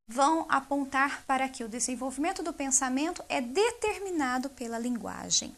vão 0.06 0.44
apontar 0.50 1.24
para 1.24 1.48
que 1.48 1.64
o 1.64 1.68
desenvolvimento 1.68 2.42
do 2.42 2.52
pensamento 2.52 3.24
é 3.30 3.40
determinado 3.40 4.50
pela 4.50 4.78
linguagem, 4.78 5.56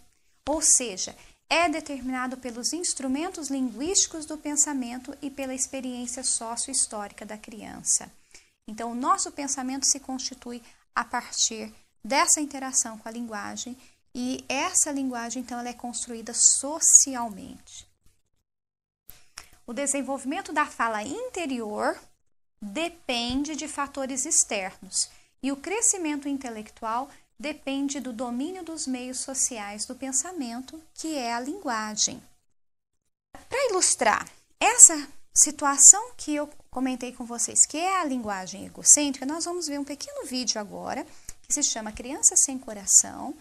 ou 0.48 0.62
seja, 0.62 1.16
é 1.50 1.68
determinado 1.68 2.36
pelos 2.36 2.72
instrumentos 2.72 3.48
linguísticos 3.48 4.26
do 4.26 4.36
pensamento 4.36 5.16
e 5.22 5.30
pela 5.30 5.54
experiência 5.54 6.22
sócio-histórica 6.22 7.24
da 7.24 7.38
criança. 7.38 8.10
Então, 8.66 8.92
o 8.92 8.94
nosso 8.94 9.32
pensamento 9.32 9.86
se 9.86 9.98
constitui 9.98 10.62
a 10.94 11.04
partir 11.04 11.72
dessa 12.04 12.40
interação 12.40 12.98
com 12.98 13.08
a 13.08 13.12
linguagem 13.12 13.76
e 14.14 14.44
essa 14.48 14.92
linguagem, 14.92 15.42
então, 15.42 15.58
ela 15.58 15.68
é 15.68 15.74
construída 15.74 16.32
socialmente. 16.34 17.88
O 19.66 19.72
desenvolvimento 19.72 20.52
da 20.52 20.66
fala 20.66 21.02
interior 21.02 21.98
depende 22.60 23.54
de 23.54 23.68
fatores 23.68 24.26
externos 24.26 25.08
e 25.42 25.52
o 25.52 25.56
crescimento 25.56 26.28
intelectual 26.28 27.08
depende 27.38 28.00
do 28.00 28.12
domínio 28.12 28.64
dos 28.64 28.86
meios 28.86 29.20
sociais 29.20 29.86
do 29.86 29.94
pensamento, 29.94 30.80
que 30.94 31.16
é 31.16 31.32
a 31.32 31.40
linguagem. 31.40 32.22
Para 33.48 33.68
ilustrar 33.70 34.28
essa 34.60 35.08
situação 35.36 36.12
que 36.16 36.34
eu 36.34 36.48
comentei 36.70 37.12
com 37.12 37.24
vocês, 37.24 37.66
que 37.66 37.76
é 37.76 38.00
a 38.00 38.04
linguagem 38.04 38.66
egocêntrica, 38.66 39.24
nós 39.24 39.44
vamos 39.44 39.66
ver 39.66 39.78
um 39.78 39.84
pequeno 39.84 40.26
vídeo 40.26 40.60
agora 40.60 41.06
que 41.42 41.54
se 41.54 41.62
chama 41.62 41.92
Criança 41.92 42.34
sem 42.36 42.58
Coração 42.58 43.34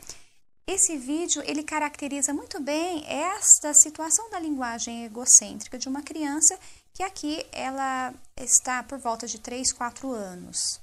esse 0.67 0.97
vídeo 0.97 1.41
ele 1.45 1.63
caracteriza 1.63 2.33
muito 2.33 2.59
bem 2.59 3.01
esta 3.07 3.73
situação 3.73 4.29
da 4.29 4.37
linguagem 4.37 5.05
egocêntrica 5.05 5.77
de 5.77 5.87
uma 5.87 6.03
criança 6.03 6.59
que 6.93 7.01
aqui 7.01 7.45
ela 7.53 8.13
está 8.35 8.83
por 8.83 8.97
volta 8.97 9.25
de 9.25 9.39
3, 9.39 9.71
4 9.71 10.11
anos. 10.11 10.81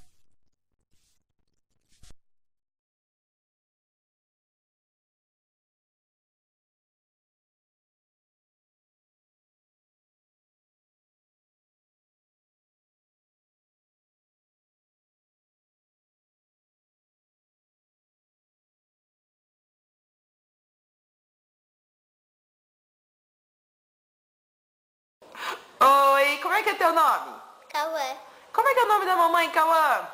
Que 26.65 26.71
é 26.71 26.73
teu 26.73 26.91
nome? 26.91 27.31
Cauã. 27.69 28.17
Como 28.51 28.67
é 28.67 28.73
que 28.73 28.79
é 28.79 28.83
o 28.83 28.87
nome 28.87 29.05
da 29.05 29.15
mamãe, 29.15 29.49
Cauã? 29.51 30.07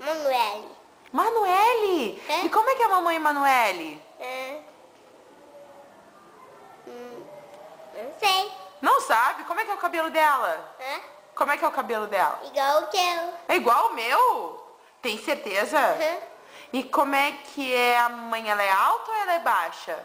Manuele. 0.00 0.76
Manuele? 1.12 2.22
É? 2.28 2.40
E 2.44 2.48
como 2.50 2.68
é 2.68 2.74
que 2.74 2.82
é 2.82 2.86
a 2.86 2.88
mamãe 2.88 3.18
Manuele? 3.20 4.02
É. 4.18 4.60
Hum, 6.88 7.24
não 7.94 8.12
sei. 8.18 8.52
Não 8.82 9.00
sabe? 9.00 9.44
Como 9.44 9.60
é 9.60 9.64
que 9.64 9.70
é 9.70 9.74
o 9.74 9.78
cabelo 9.78 10.10
dela? 10.10 10.74
Hã? 10.80 11.00
Como 11.36 11.52
é 11.52 11.56
que 11.56 11.64
é 11.64 11.68
o 11.68 11.72
cabelo 11.72 12.08
dela? 12.08 12.40
Igual 12.44 12.82
o 12.82 12.86
teu. 12.86 13.34
É 13.48 13.54
igual 13.54 13.90
o 13.90 13.94
meu? 13.94 14.76
Tem 15.00 15.16
certeza? 15.18 15.78
Hã? 15.78 16.16
E 16.72 16.82
como 16.82 17.14
é 17.14 17.30
que 17.30 17.72
é 17.72 17.96
a 17.98 18.08
mamãe? 18.08 18.50
Ela 18.50 18.62
é 18.64 18.72
alta 18.72 19.08
ou 19.12 19.16
ela 19.18 19.34
é 19.34 19.38
baixa? 19.38 20.04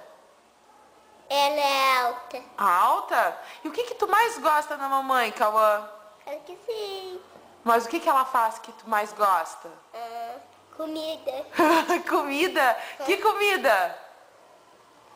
Ela 1.29 1.59
é 1.59 1.97
alta. 2.01 2.41
Alta? 2.57 3.37
E 3.63 3.67
o 3.67 3.71
que 3.71 3.83
que 3.83 3.93
tu 3.95 4.07
mais 4.07 4.37
gosta 4.39 4.75
da 4.75 4.89
mamãe, 4.89 5.31
Cauã? 5.31 5.87
Claro 6.23 6.39
que 6.45 6.57
sim. 6.65 7.21
Mas 7.63 7.85
o 7.85 7.89
que 7.89 7.99
que 7.99 8.09
ela 8.09 8.25
faz 8.25 8.57
que 8.57 8.71
tu 8.71 8.89
mais 8.89 9.13
gosta? 9.13 9.69
Hã? 9.93 10.39
Comida. 10.75 11.45
comida? 12.09 12.77
Que 13.05 13.17
comida? 13.17 13.99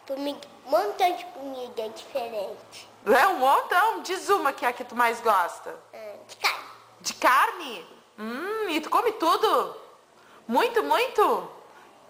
Comida. 0.06 0.48
Um 0.66 0.70
montão 0.70 1.16
de 1.16 1.26
comida 1.26 1.90
diferente. 1.90 2.90
É 3.06 3.28
um 3.28 3.40
montão. 3.40 4.02
Diz 4.02 4.30
uma 4.30 4.54
que 4.54 4.66
é 4.66 4.70
a 4.70 4.74
que 4.74 4.84
tu 4.84 4.96
mais 4.96 5.20
gosta. 5.22 5.76
Ah, 5.94 6.16
de 6.28 6.36
carne. 6.36 6.66
De 7.02 7.14
carne? 7.14 7.88
Hum, 8.20 8.70
e 8.70 8.82
tu 8.82 8.90
come 8.90 9.14
tudo? 9.14 9.76
Muito, 10.48 10.84
muito? 10.84 11.50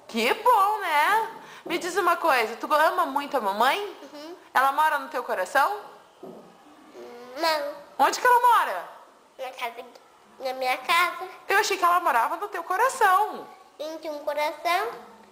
Que 0.07 0.33
bom, 0.33 0.79
né? 0.79 1.42
Me 1.65 1.77
diz 1.77 1.95
uma 1.95 2.17
coisa, 2.17 2.55
tu 2.57 2.71
ama 2.73 3.05
muito 3.05 3.37
a 3.37 3.41
mamãe? 3.41 3.79
Uhum. 4.13 4.35
Ela 4.53 4.71
mora 4.73 4.99
no 4.99 5.07
teu 5.07 5.23
coração? 5.23 5.79
Não. 7.37 7.73
Onde 7.99 8.19
que 8.19 8.27
ela 8.27 8.39
mora? 8.39 8.89
Na 9.39 9.49
casa. 9.51 9.85
Na 10.39 10.53
minha 10.53 10.77
casa. 10.77 11.27
Eu 11.47 11.59
achei 11.59 11.77
que 11.77 11.83
ela 11.83 11.99
morava 12.01 12.35
no 12.35 12.47
teu 12.49 12.63
coração. 12.63 13.47
Tem 13.77 14.11
um 14.11 14.19
coração. 14.19 14.87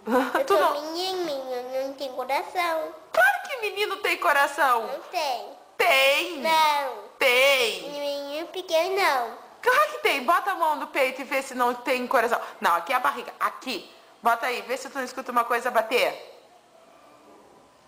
Eu 0.33 0.45
tu 0.45 0.53
não... 0.53 0.73
menino, 0.81 1.25
menino 1.25 1.87
não 1.87 1.93
tem 1.93 2.11
coração. 2.13 2.93
Claro 3.11 3.41
que 3.47 3.57
menino 3.61 3.97
tem 3.97 4.17
coração. 4.17 4.87
Não 4.87 4.99
tem. 5.11 5.49
Tem. 5.77 6.37
Não. 6.39 6.93
Tem. 7.19 7.91
Menino 7.91 8.47
pequeno 8.47 8.95
não. 8.95 9.37
Claro 9.61 9.91
que 9.91 9.99
tem. 9.99 10.23
Bota 10.23 10.51
a 10.51 10.55
mão 10.55 10.77
no 10.77 10.87
peito 10.87 11.21
e 11.21 11.23
vê 11.23 11.41
se 11.41 11.53
não 11.53 11.73
tem 11.73 12.07
coração. 12.07 12.39
Não, 12.59 12.75
aqui 12.75 12.93
é 12.93 12.95
a 12.95 12.99
barriga. 12.99 13.33
Aqui. 13.39 13.91
Bota 14.21 14.47
aí. 14.47 14.61
Vê 14.61 14.77
se 14.77 14.89
tu 14.89 14.97
não 14.97 15.05
escuta 15.05 15.31
uma 15.31 15.43
coisa 15.43 15.71
bater. 15.71 16.29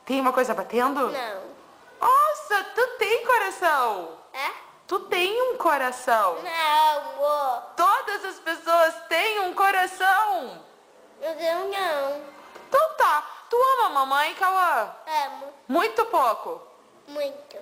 Tem 0.06 0.20
uma 0.20 0.34
coisa 0.34 0.54
batendo? 0.54 1.10
Não. 1.10 1.54
Nossa, 2.02 2.64
tu 2.76 2.88
tem 2.98 3.26
coração. 3.26 4.18
É? 4.34 4.52
Tu 4.88 5.00
tem 5.02 5.42
um 5.54 5.58
coração. 5.58 6.38
Não, 6.44 7.12
amor. 7.14 7.64
Todas 7.76 8.26
as 8.26 8.40
pessoas 8.40 8.94
têm 9.08 9.40
um 9.40 9.54
coração. 9.54 10.62
Eu 11.22 11.36
não. 11.70 12.22
Então 12.68 12.94
tá. 12.98 13.24
Tu 13.50 13.56
ama 13.56 13.86
a 13.86 13.90
mamãe, 13.90 14.34
Cauã? 14.36 14.94
Amo. 15.26 15.54
Muito 15.68 16.06
pouco. 16.06 16.62
Muito. 17.08 17.58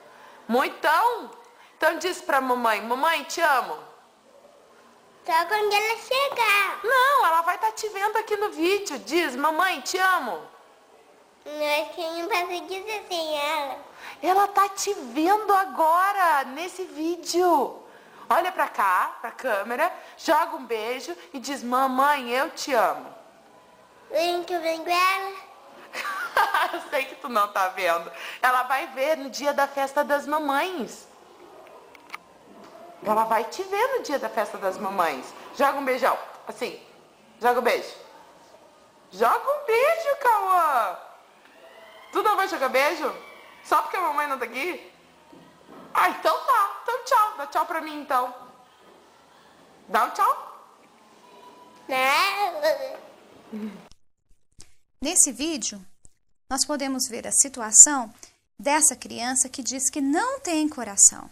Muitão? 0.48 1.30
Então 1.78 1.98
diz 1.98 2.22
pra 2.22 2.42
mamãe, 2.42 2.82
mamãe, 2.82 3.24
te 3.24 3.42
amo. 3.42 3.78
Só 5.26 5.46
quando 5.46 5.74
ela 5.74 5.98
chegar. 5.98 6.80
Não, 6.84 7.26
ela 7.26 7.42
vai 7.42 7.56
estar 7.56 7.72
te 7.74 7.88
vendo 7.90 8.18
aqui 8.18 8.36
no 8.38 8.50
vídeo. 8.50 8.98
Diz, 9.00 9.36
mamãe, 9.36 9.82
te 9.82 9.98
amo. 9.98 10.42
Nós 11.46 11.90
que 11.96 12.02
não 12.02 12.28
posso 12.28 12.62
dizer 12.68 13.06
sem 13.08 13.38
ela. 13.38 13.78
Ela 14.22 14.48
tá 14.48 14.70
te 14.70 14.94
vendo 14.94 15.52
agora, 15.54 16.44
nesse 16.46 16.84
vídeo. 16.84 17.80
Olha 18.30 18.52
pra 18.52 18.68
cá, 18.68 19.18
pra 19.20 19.32
câmera, 19.32 19.92
joga 20.18 20.56
um 20.56 20.66
beijo 20.66 21.16
e 21.34 21.40
diz, 21.40 21.64
mamãe, 21.64 22.30
eu 22.30 22.50
te 22.52 22.74
amo. 22.74 23.14
Vem 24.10 24.44
que 24.44 24.54
eu 24.54 24.62
venho 24.62 24.84
com 24.84 24.90
ela. 24.90 25.34
eu 26.74 26.82
sei 26.90 27.06
que 27.06 27.16
tu 27.16 27.30
não 27.30 27.48
tá 27.50 27.70
vendo. 27.70 28.12
Ela 28.42 28.64
vai 28.64 28.88
ver 28.88 29.18
no 29.18 29.30
dia 29.30 29.54
da 29.54 29.68
festa 29.68 30.04
das 30.04 30.26
mamães. 30.26 31.11
Ela 33.04 33.24
vai 33.24 33.44
te 33.46 33.64
ver 33.64 33.98
no 33.98 34.04
dia 34.04 34.20
da 34.20 34.30
festa 34.30 34.58
das 34.58 34.78
mamães. 34.78 35.26
Joga 35.58 35.80
um 35.80 35.86
beijão, 35.86 36.18
assim. 36.48 36.80
Joga 37.42 37.60
um 37.60 37.64
beijo. 37.64 37.94
Joga 39.12 39.40
um 39.40 39.66
beijo, 39.66 40.18
Cauã. 40.22 40.98
Tu 42.12 42.22
não 42.22 42.36
vai 42.36 42.48
jogar 42.48 42.70
beijo? 42.70 43.14
Só 43.64 43.82
porque 43.82 43.98
a 43.98 44.02
mamãe 44.02 44.28
não 44.28 44.38
tá 44.38 44.46
aqui? 44.46 44.92
Ah, 45.94 46.10
então 46.10 46.38
tá. 46.46 46.80
Então 46.84 47.04
tchau. 47.06 47.38
Dá 47.38 47.48
tchau 47.48 47.66
pra 47.66 47.82
mim, 47.82 48.02
então. 48.02 48.34
Dá 49.88 50.06
um 50.06 50.10
tchau. 50.12 50.52
Não. 51.88 53.72
Nesse 55.02 55.32
vídeo, 55.32 55.82
nós 56.50 56.66
podemos 56.66 57.08
ver 57.10 57.28
a 57.28 57.32
situação 57.32 58.14
dessa 58.58 58.96
criança 58.96 59.50
que 59.50 59.64
diz 59.64 59.90
que 59.90 60.00
não 60.00 60.40
tem 60.40 60.70
coração. 60.70 61.30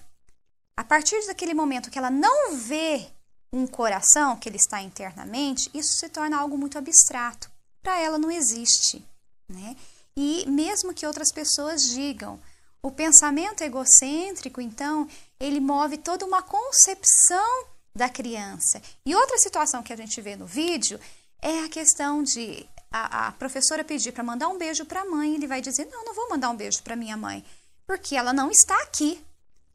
A 0.80 0.84
partir 0.86 1.20
daquele 1.28 1.54
momento 1.54 1.92
que 1.92 2.00
ela 2.00 2.10
não 2.10 2.56
vê 2.56 3.06
um 3.52 3.68
coração 3.68 4.38
que 4.38 4.48
ele 4.48 4.56
está 4.56 4.82
internamente, 4.82 5.70
isso 5.74 6.00
se 6.00 6.08
torna 6.08 6.40
algo 6.40 6.58
muito 6.58 6.78
abstrato. 6.78 7.52
Para 7.84 8.00
ela 8.00 8.18
não 8.18 8.32
existe, 8.32 9.06
né? 9.50 9.76
E 10.16 10.46
mesmo 10.48 10.94
que 10.94 11.06
outras 11.06 11.34
pessoas 11.34 11.84
digam, 11.84 12.40
o 12.82 12.90
pensamento 12.90 13.62
egocêntrico, 13.62 14.62
então, 14.62 15.06
ele 15.38 15.60
move 15.60 15.98
toda 15.98 16.26
uma 16.26 16.42
concepção 16.42 17.66
da 17.94 18.08
criança. 18.08 18.82
E 19.06 19.14
outra 19.14 19.38
situação 19.38 19.84
que 19.84 19.92
a 19.92 19.98
gente 19.98 20.22
vê 20.22 20.38
no 20.38 20.46
vídeo 20.46 20.98
é 21.42 21.60
a 21.66 21.68
questão 21.68 22.24
de 22.24 22.66
a, 22.90 23.28
a 23.28 23.32
professora 23.34 23.84
pedir 23.84 24.14
para 24.14 24.24
mandar 24.24 24.48
um 24.48 24.58
beijo 24.58 24.86
para 24.86 25.02
a 25.02 25.06
mãe, 25.06 25.36
ele 25.36 25.46
vai 25.46 25.60
dizer: 25.60 25.90
Não, 25.92 26.06
não 26.06 26.14
vou 26.14 26.30
mandar 26.30 26.50
um 26.50 26.56
beijo 26.56 26.82
para 26.84 26.96
minha 26.96 27.18
mãe, 27.18 27.44
porque 27.86 28.16
ela 28.16 28.32
não 28.32 28.50
está 28.50 28.82
aqui. 28.84 29.22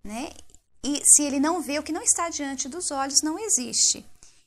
Né? 0.02 0.30
E 0.84 1.02
se 1.02 1.22
ele 1.22 1.40
não 1.40 1.62
vê 1.62 1.78
o 1.78 1.82
que 1.82 1.92
não 1.92 2.02
está 2.02 2.28
diante 2.28 2.68
dos 2.68 2.90
olhos, 2.90 3.22
não 3.22 3.38
existe. 3.38 4.04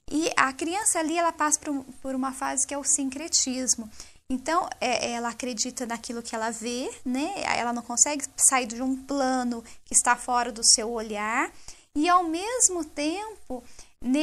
E 0.10 0.32
a 0.38 0.54
criança 0.54 1.00
ali, 1.00 1.18
ela 1.18 1.32
passa 1.32 1.60
por, 1.60 1.84
por 2.02 2.14
uma 2.14 2.32
fase 2.32 2.66
que 2.66 2.74
é 2.74 2.78
o 2.78 2.84
sincretismo. 2.84 3.90
Então, 4.30 4.70
é, 4.80 5.12
ela 5.14 5.30
acredita 5.30 5.86
naquilo 5.86 6.22
que 6.22 6.36
ela 6.36 6.52
vê, 6.52 6.92
né? 7.04 7.34
Ela 7.38 7.74
não 7.74 7.82
consegue 7.82 8.26
sair 8.50 8.68
de 8.68 8.82
um 8.82 8.96
plano 8.96 9.64
que 9.84 9.94
está 9.94 10.16
fora 10.16 10.52
do 10.52 10.62
seu 10.64 10.92
olhar. 10.92 11.52
E, 11.96 12.08
ao 12.08 12.24
mesmo 12.24 12.86
tempo, 12.86 13.64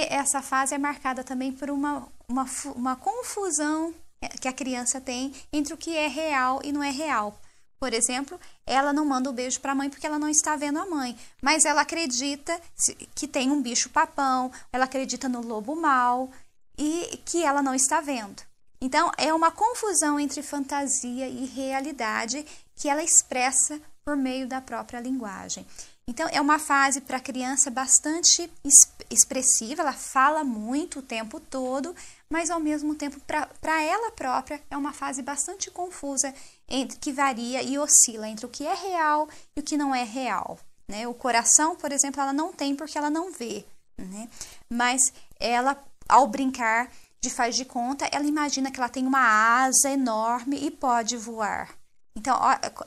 essa 0.08 0.40
fase 0.40 0.74
é 0.74 0.78
marcada 0.78 1.24
também 1.24 1.50
por 1.50 1.68
uma, 1.68 2.06
uma, 2.28 2.46
uma 2.76 2.96
confusão 2.96 3.92
que 4.40 4.46
a 4.46 4.52
criança 4.52 5.00
tem 5.00 5.32
entre 5.52 5.74
o 5.74 5.76
que 5.76 5.96
é 5.96 6.06
real 6.06 6.60
e 6.62 6.70
não 6.70 6.82
é 6.82 6.90
real. 6.90 7.38
Por 7.78 7.92
exemplo, 7.92 8.40
ela 8.66 8.92
não 8.92 9.04
manda 9.04 9.28
o 9.28 9.32
um 9.32 9.34
beijo 9.34 9.60
para 9.60 9.72
a 9.72 9.74
mãe 9.74 9.90
porque 9.90 10.06
ela 10.06 10.18
não 10.18 10.28
está 10.28 10.56
vendo 10.56 10.78
a 10.78 10.86
mãe, 10.86 11.16
mas 11.42 11.64
ela 11.64 11.82
acredita 11.82 12.58
que 13.14 13.28
tem 13.28 13.50
um 13.50 13.60
bicho 13.60 13.90
papão, 13.90 14.50
ela 14.72 14.84
acredita 14.84 15.28
no 15.28 15.40
lobo 15.40 15.76
mau 15.76 16.30
e 16.78 17.20
que 17.24 17.44
ela 17.44 17.62
não 17.62 17.74
está 17.74 18.00
vendo. 18.00 18.42
Então, 18.80 19.10
é 19.16 19.32
uma 19.32 19.50
confusão 19.50 20.20
entre 20.20 20.42
fantasia 20.42 21.28
e 21.28 21.46
realidade 21.46 22.44
que 22.76 22.88
ela 22.88 23.02
expressa 23.02 23.80
por 24.04 24.16
meio 24.16 24.46
da 24.46 24.60
própria 24.60 25.00
linguagem. 25.00 25.66
Então, 26.06 26.28
é 26.30 26.38
uma 26.40 26.58
fase 26.58 27.00
para 27.00 27.16
a 27.16 27.20
criança 27.20 27.70
bastante 27.70 28.50
expressiva, 29.10 29.80
ela 29.80 29.94
fala 29.94 30.44
muito 30.44 30.98
o 30.98 31.02
tempo 31.02 31.40
todo, 31.40 31.96
mas 32.34 32.50
ao 32.50 32.58
mesmo 32.58 32.96
tempo, 32.96 33.20
para 33.60 33.80
ela 33.80 34.10
própria, 34.10 34.60
é 34.68 34.76
uma 34.76 34.92
fase 34.92 35.22
bastante 35.22 35.70
confusa, 35.70 36.34
entre, 36.68 36.98
que 36.98 37.12
varia 37.12 37.62
e 37.62 37.78
oscila 37.78 38.28
entre 38.28 38.44
o 38.44 38.48
que 38.48 38.66
é 38.66 38.74
real 38.74 39.28
e 39.54 39.60
o 39.60 39.62
que 39.62 39.76
não 39.76 39.94
é 39.94 40.02
real. 40.02 40.58
Né? 40.88 41.06
O 41.06 41.14
coração, 41.14 41.76
por 41.76 41.92
exemplo, 41.92 42.20
ela 42.20 42.32
não 42.32 42.52
tem 42.52 42.74
porque 42.74 42.98
ela 42.98 43.08
não 43.08 43.30
vê, 43.30 43.64
né? 43.96 44.28
mas 44.68 45.00
ela, 45.38 45.80
ao 46.08 46.26
brincar 46.26 46.90
de 47.22 47.30
faz 47.30 47.54
de 47.54 47.64
conta, 47.64 48.08
ela 48.10 48.26
imagina 48.26 48.68
que 48.68 48.80
ela 48.80 48.88
tem 48.88 49.06
uma 49.06 49.62
asa 49.62 49.90
enorme 49.90 50.56
e 50.56 50.72
pode 50.72 51.16
voar. 51.16 51.72
Então, 52.16 52.36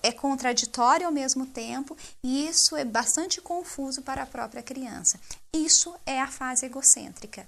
é 0.04 0.12
contraditório 0.12 1.06
ao 1.06 1.12
mesmo 1.14 1.46
tempo 1.46 1.96
e 2.22 2.50
isso 2.50 2.76
é 2.76 2.84
bastante 2.84 3.40
confuso 3.40 4.02
para 4.02 4.24
a 4.24 4.28
própria 4.28 4.62
criança. 4.62 5.18
Isso 5.56 5.96
é 6.06 6.20
a 6.20 6.28
fase 6.28 6.66
egocêntrica. 6.66 7.48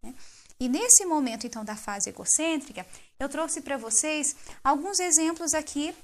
Né? 0.00 0.14
E 0.60 0.68
nesse 0.68 1.06
momento, 1.06 1.46
então, 1.46 1.64
da 1.64 1.74
fase 1.74 2.10
egocêntrica, 2.10 2.86
eu 3.18 3.30
trouxe 3.30 3.62
para 3.62 3.78
vocês 3.78 4.36
alguns 4.62 5.00
exemplos 5.00 5.54
aqui 5.54 5.96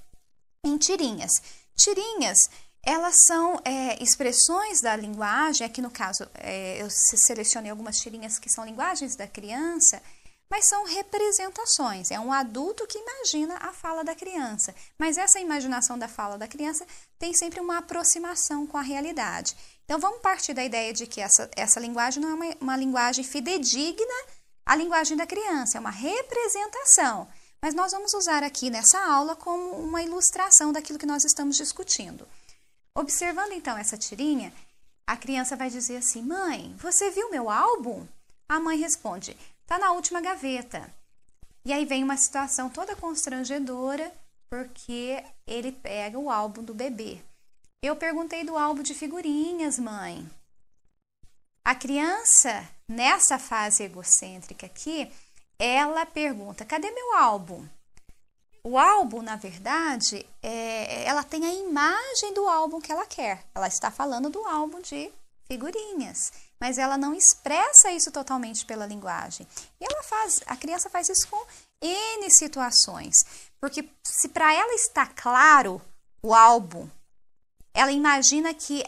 em 0.65 0.79
tirinhas. 0.79 1.31
Tirinhas, 1.77 2.39
elas 2.83 3.15
são 3.27 3.61
é, 3.67 4.03
expressões 4.03 4.81
da 4.81 4.97
linguagem, 4.97 5.67
aqui 5.67 5.83
no 5.83 5.91
caso, 5.91 6.27
é, 6.35 6.81
eu 6.81 6.89
selecionei 7.27 7.71
algumas 7.71 7.99
tirinhas 7.99 8.39
que 8.39 8.49
são 8.49 8.65
linguagens 8.65 9.15
da 9.15 9.27
criança, 9.27 10.03
mas 10.49 10.69
são 10.69 10.85
representações. 10.85 12.11
É 12.11 12.19
um 12.19 12.33
adulto 12.33 12.87
que 12.87 12.99
imagina 12.99 13.57
a 13.57 13.75
fala 13.75 14.05
da 14.05 14.15
criança, 14.15 14.75
mas 14.99 15.19
essa 15.19 15.39
imaginação 15.39 15.99
da 15.99 16.09
fala 16.09 16.39
da 16.39 16.49
criança 16.49 16.87
tem 17.19 17.35
sempre 17.35 17.61
uma 17.61 17.79
aproximação 17.79 18.67
com 18.67 18.79
a 18.79 18.83
realidade. 18.83 19.55
Então 19.85 19.99
vamos 19.99 20.23
partir 20.23 20.55
da 20.55 20.65
ideia 20.65 20.95
de 20.95 21.07
que 21.07 21.21
essa, 21.21 21.51
essa 21.55 21.79
linguagem 21.79 22.23
não 22.23 22.31
é 22.31 22.35
uma, 22.35 22.57
uma 22.61 22.77
linguagem 22.77 23.25
fidedigna 23.25 24.36
à 24.67 24.75
linguagem 24.75 25.17
da 25.17 25.27
criança, 25.27 25.79
é 25.79 25.81
uma 25.81 25.91
representação. 25.91 27.29
Mas 27.63 27.73
nós 27.73 27.93
vamos 27.93 28.13
usar 28.13 28.43
aqui 28.43 28.69
nessa 28.69 28.99
aula 29.11 29.35
como 29.37 29.77
uma 29.77 30.03
ilustração 30.03 30.73
daquilo 30.73 30.99
que 30.99 31.07
nós 31.07 31.25
estamos 31.25 31.57
discutindo. 31.57 32.29
Observando 32.95 33.53
então 33.53 33.79
essa 33.79 33.97
tirinha, 33.97 34.53
a 35.07 35.17
criança 35.17 35.57
vai 35.57 35.71
dizer 35.71 35.99
assim: 35.99 36.23
Mãe, 36.23 36.75
você 36.79 37.11
viu 37.11 37.31
meu 37.31 37.49
álbum? 37.49 38.07
A 38.49 38.59
mãe 38.59 38.77
responde: 38.77 39.37
Está 39.63 39.79
na 39.79 39.93
última 39.93 40.21
gaveta. 40.21 40.93
E 41.65 41.73
aí 41.73 41.85
vem 41.85 42.05
uma 42.05 42.17
situação 42.17 42.69
toda 42.69 42.95
constrangedora, 42.95 44.13
porque 44.49 45.25
ele 45.47 45.73
pega 45.73 46.19
o 46.19 46.31
álbum 46.31 46.63
do 46.63 46.75
bebê. 46.75 47.21
Eu 47.83 47.97
perguntei 47.97 48.45
do 48.45 48.57
álbum 48.57 48.83
de 48.83 48.95
figurinhas, 48.95 49.79
mãe. 49.79 50.29
A 51.65 51.75
criança, 51.75 52.69
nessa 52.89 53.39
fase 53.39 53.83
egocêntrica 53.83 54.67
aqui, 54.67 55.11
ela 55.59 56.07
pergunta: 56.07 56.65
cadê 56.65 56.91
meu 56.91 57.17
álbum? 57.17 57.67
O 58.63 58.77
álbum, 58.77 59.23
na 59.23 59.37
verdade, 59.37 60.27
é, 60.43 61.05
ela 61.05 61.23
tem 61.23 61.47
a 61.47 61.55
imagem 61.55 62.35
do 62.35 62.49
álbum 62.49 62.81
que 62.81 62.91
ela 62.91 63.07
quer. 63.07 63.45
Ela 63.55 63.69
está 63.69 63.93
falando 63.93 64.29
do 64.29 64.45
álbum 64.45 64.81
de 64.81 65.13
figurinhas, 65.47 66.33
mas 66.59 66.77
ela 66.77 66.99
não 66.99 67.15
expressa 67.15 67.93
isso 67.93 68.11
totalmente 68.11 68.67
pela 68.67 68.85
linguagem. 68.85 69.47
E 69.81 69.85
ela 69.85 70.03
faz, 70.03 70.41
a 70.47 70.57
criança 70.57 70.91
faz 70.91 71.09
isso 71.09 71.29
com 71.29 71.47
N 71.81 72.29
situações, 72.31 73.15
porque 73.61 73.89
se 74.05 74.29
para 74.31 74.53
ela 74.53 74.75
está 74.75 75.07
claro 75.07 75.81
o 76.21 76.35
álbum, 76.35 76.89
ela 77.73 77.93
imagina 77.93 78.53
que 78.53 78.83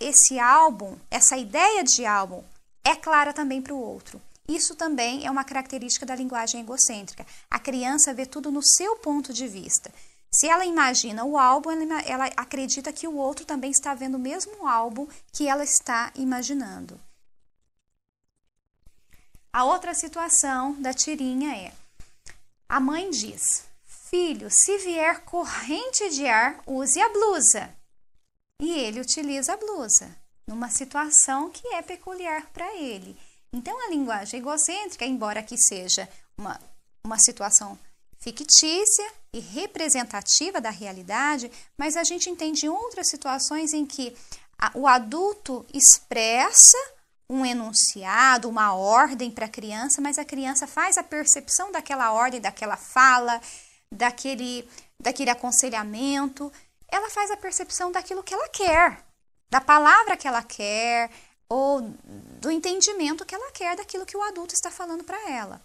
esse 0.00 0.38
álbum, 0.38 0.98
essa 1.10 1.36
ideia 1.36 1.82
de 1.82 2.04
álbum, 2.04 2.44
é 2.84 2.94
clara 2.94 3.32
também 3.32 3.62
para 3.62 3.74
o 3.74 3.80
outro. 3.80 4.20
Isso 4.46 4.74
também 4.76 5.26
é 5.26 5.30
uma 5.30 5.42
característica 5.42 6.04
da 6.04 6.14
linguagem 6.14 6.60
egocêntrica. 6.60 7.26
A 7.50 7.58
criança 7.58 8.12
vê 8.12 8.26
tudo 8.26 8.50
no 8.50 8.62
seu 8.62 8.96
ponto 8.96 9.32
de 9.32 9.48
vista. 9.48 9.90
Se 10.30 10.48
ela 10.48 10.66
imagina 10.66 11.24
o 11.24 11.38
álbum, 11.38 11.70
ela, 12.04 12.26
acredita 12.36 12.92
que 12.92 13.08
o 13.08 13.16
outro 13.16 13.46
também 13.46 13.70
está 13.70 13.94
vendo 13.94 14.16
o 14.16 14.18
mesmo 14.18 14.66
álbum 14.66 15.06
que 15.32 15.48
ela 15.48 15.64
está 15.64 16.12
imaginando. 16.14 17.00
A 19.52 19.64
outra 19.64 19.94
situação 19.94 20.72
da 20.82 20.92
tirinha 20.92 21.56
é: 21.56 21.72
a 22.68 22.80
mãe 22.80 23.08
diz, 23.10 23.64
filho, 24.10 24.48
se 24.50 24.78
vier 24.78 25.20
corrente 25.20 26.10
de 26.10 26.26
ar, 26.26 26.60
use 26.66 27.00
a 27.00 27.08
blusa. 27.08 27.70
E 28.60 28.72
ele 28.72 29.00
utiliza 29.00 29.54
a 29.54 29.56
blusa, 29.56 30.14
numa 30.46 30.68
situação 30.68 31.50
que 31.50 31.66
é 31.68 31.82
peculiar 31.82 32.46
para 32.52 32.74
ele. 32.76 33.16
Então, 33.52 33.78
a 33.86 33.90
linguagem 33.90 34.40
egocêntrica, 34.40 35.04
embora 35.04 35.42
que 35.42 35.56
seja 35.56 36.08
uma, 36.36 36.60
uma 37.04 37.18
situação 37.18 37.78
fictícia 38.18 39.12
e 39.32 39.38
representativa 39.38 40.60
da 40.60 40.70
realidade, 40.70 41.50
mas 41.76 41.96
a 41.96 42.04
gente 42.04 42.30
entende 42.30 42.68
outras 42.68 43.08
situações 43.08 43.72
em 43.72 43.84
que 43.84 44.16
a, 44.58 44.72
o 44.74 44.86
adulto 44.86 45.64
expressa 45.72 46.78
um 47.28 47.44
enunciado, 47.44 48.48
uma 48.48 48.74
ordem 48.74 49.30
para 49.30 49.46
a 49.46 49.48
criança, 49.48 50.00
mas 50.00 50.18
a 50.18 50.24
criança 50.24 50.66
faz 50.66 50.96
a 50.96 51.02
percepção 51.02 51.72
daquela 51.72 52.12
ordem, 52.12 52.40
daquela 52.40 52.76
fala, 52.76 53.40
daquele, 53.90 54.68
daquele 55.00 55.30
aconselhamento, 55.30 56.52
ela 56.88 57.10
faz 57.10 57.30
a 57.30 57.36
percepção 57.36 57.90
daquilo 57.90 58.22
que 58.22 58.34
ela 58.34 58.48
quer, 58.48 59.03
da 59.54 59.60
palavra 59.60 60.16
que 60.16 60.26
ela 60.26 60.42
quer, 60.42 61.08
ou 61.48 61.80
do 62.40 62.50
entendimento 62.50 63.24
que 63.24 63.36
ela 63.36 63.52
quer 63.52 63.76
daquilo 63.76 64.04
que 64.04 64.16
o 64.16 64.22
adulto 64.22 64.52
está 64.52 64.68
falando 64.68 65.04
para 65.04 65.30
ela. 65.30 65.62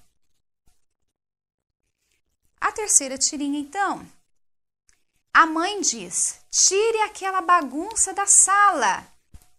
A 2.61 2.71
terceira 2.71 3.17
tirinha, 3.17 3.59
então. 3.59 4.07
A 5.33 5.47
mãe 5.47 5.81
diz: 5.81 6.39
tire 6.51 7.01
aquela 7.01 7.41
bagunça 7.41 8.13
da 8.13 8.27
sala. 8.27 9.07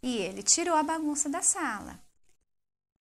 E 0.01 0.19
ele 0.19 0.45
tirou 0.45 0.77
a 0.77 0.85
bagunça 0.85 1.29
da 1.29 1.43
sala. 1.43 1.99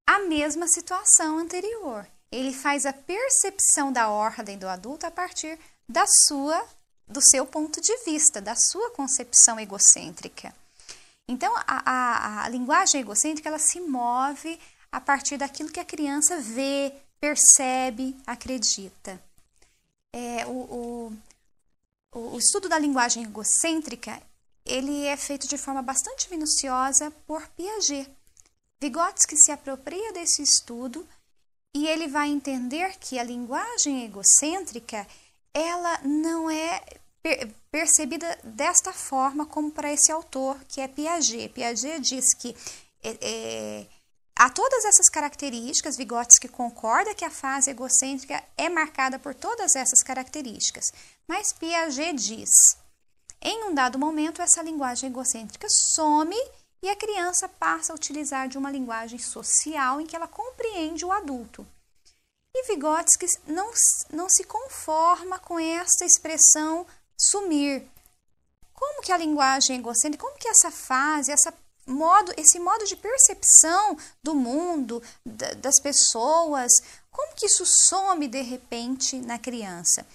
A 0.08 0.18
mesma 0.22 0.68
situação 0.68 1.38
anterior. 1.38 2.08
Ele 2.32 2.52
faz 2.52 2.88
a 2.88 2.94
percepção 2.94 3.94
da 3.94 4.10
ordem 4.10 4.58
do 4.58 4.68
adulto 4.68 5.06
a 5.06 5.12
partir 5.12 5.60
da 5.88 6.06
sua 6.26 6.68
do 7.08 7.22
seu 7.22 7.46
ponto 7.46 7.80
de 7.80 7.96
vista, 8.04 8.42
da 8.42 8.56
sua 8.56 8.90
concepção 8.92 9.60
egocêntrica. 9.60 10.54
Então, 11.30 11.56
a, 11.58 11.64
a, 11.68 12.44
a 12.46 12.50
linguagem 12.50 13.02
egocêntrica 13.02 13.50
ela 13.50 13.60
se 13.60 13.80
move 13.80 14.60
a 14.92 15.00
partir 15.00 15.38
daquilo 15.38 15.72
que 15.72 15.80
a 15.80 15.86
criança 15.86 16.42
vê, 16.42 16.92
percebe, 17.22 18.18
acredita. 18.26 19.22
É, 20.12 20.44
o, 20.48 21.14
o, 22.12 22.30
o 22.34 22.40
estudo 22.40 22.68
da 22.68 22.80
linguagem 22.80 23.24
egocêntrica 23.24 24.20
ele 24.66 25.06
é 25.06 25.16
feito 25.16 25.48
de 25.48 25.56
forma 25.56 25.84
bastante 25.84 26.28
minuciosa 26.32 27.12
por 27.28 27.48
Piaget. 27.50 28.10
Vygotsky 28.82 29.38
se 29.38 29.52
apropria 29.52 30.12
desse 30.12 30.42
estudo 30.42 31.08
e 31.76 31.88
ele 31.88 32.08
vai 32.08 32.30
entender 32.30 32.98
que 32.98 33.20
a 33.20 33.24
linguagem 33.24 34.04
egocêntrica 34.04 35.06
ela 35.54 36.00
não 36.04 36.50
é 36.50 36.84
percebida 37.72 38.40
desta 38.44 38.94
forma 38.94 39.46
como 39.46 39.72
para 39.72 39.92
esse 39.92 40.12
autor, 40.12 40.58
que 40.68 40.82
é 40.82 40.88
Piaget. 40.88 41.50
Piaget 41.50 42.00
diz 42.00 42.34
que 42.34 42.56
é, 43.04 43.18
é, 43.22 43.88
há 44.36 44.50
todas 44.50 44.86
essas 44.86 45.10
características, 45.10 45.98
Vygotsky 45.98 46.48
concorda 46.48 47.14
que 47.14 47.26
a 47.26 47.30
fase 47.30 47.72
egocêntrica 47.72 48.44
é 48.58 48.70
marcada 48.70 49.20
por 49.20 49.36
todas 49.36 49.76
essas 49.76 50.02
características, 50.02 50.86
mas 51.28 51.54
Piaget 51.54 52.14
diz, 52.14 52.50
em 53.42 53.66
um 53.66 53.74
dado 53.74 54.00
momento, 54.00 54.42
essa 54.42 54.62
linguagem 54.62 55.10
egocêntrica 55.10 55.68
some 55.96 56.36
e 56.82 56.90
a 56.90 56.96
criança 56.96 57.48
passa 57.48 57.92
a 57.92 57.96
utilizar 57.96 58.48
de 58.48 58.58
uma 58.58 58.72
linguagem 58.72 59.20
social 59.20 60.00
em 60.00 60.06
que 60.06 60.16
ela 60.16 60.28
compreende 60.28 61.06
o 61.06 61.12
adulto. 61.12 61.68
E 62.56 62.64
Vygotsky 62.68 63.28
não, 63.48 63.72
não 64.12 64.28
se 64.30 64.44
conforma 64.44 65.38
com 65.40 65.60
esta 65.60 66.04
expressão 66.04 66.86
sumir. 67.20 67.86
Como 68.74 69.02
que 69.02 69.12
a 69.12 69.18
linguagem 69.18 69.78
egocêntrica, 69.78 70.26
como 70.26 70.40
que 70.40 70.48
essa 70.48 70.72
fase, 70.72 71.32
essa 71.32 71.54
modo, 71.86 72.34
esse 72.38 72.60
modo 72.60 72.86
de 72.86 72.96
percepção 72.96 73.98
do 74.24 74.34
mundo, 74.34 75.02
das 75.26 75.80
pessoas, 75.82 76.72
como 77.12 77.36
que 77.36 77.48
isso 77.48 77.66
some 77.66 78.28
de 78.28 78.42
repente 78.42 79.18
na 79.20 79.38
criança? 79.38 80.06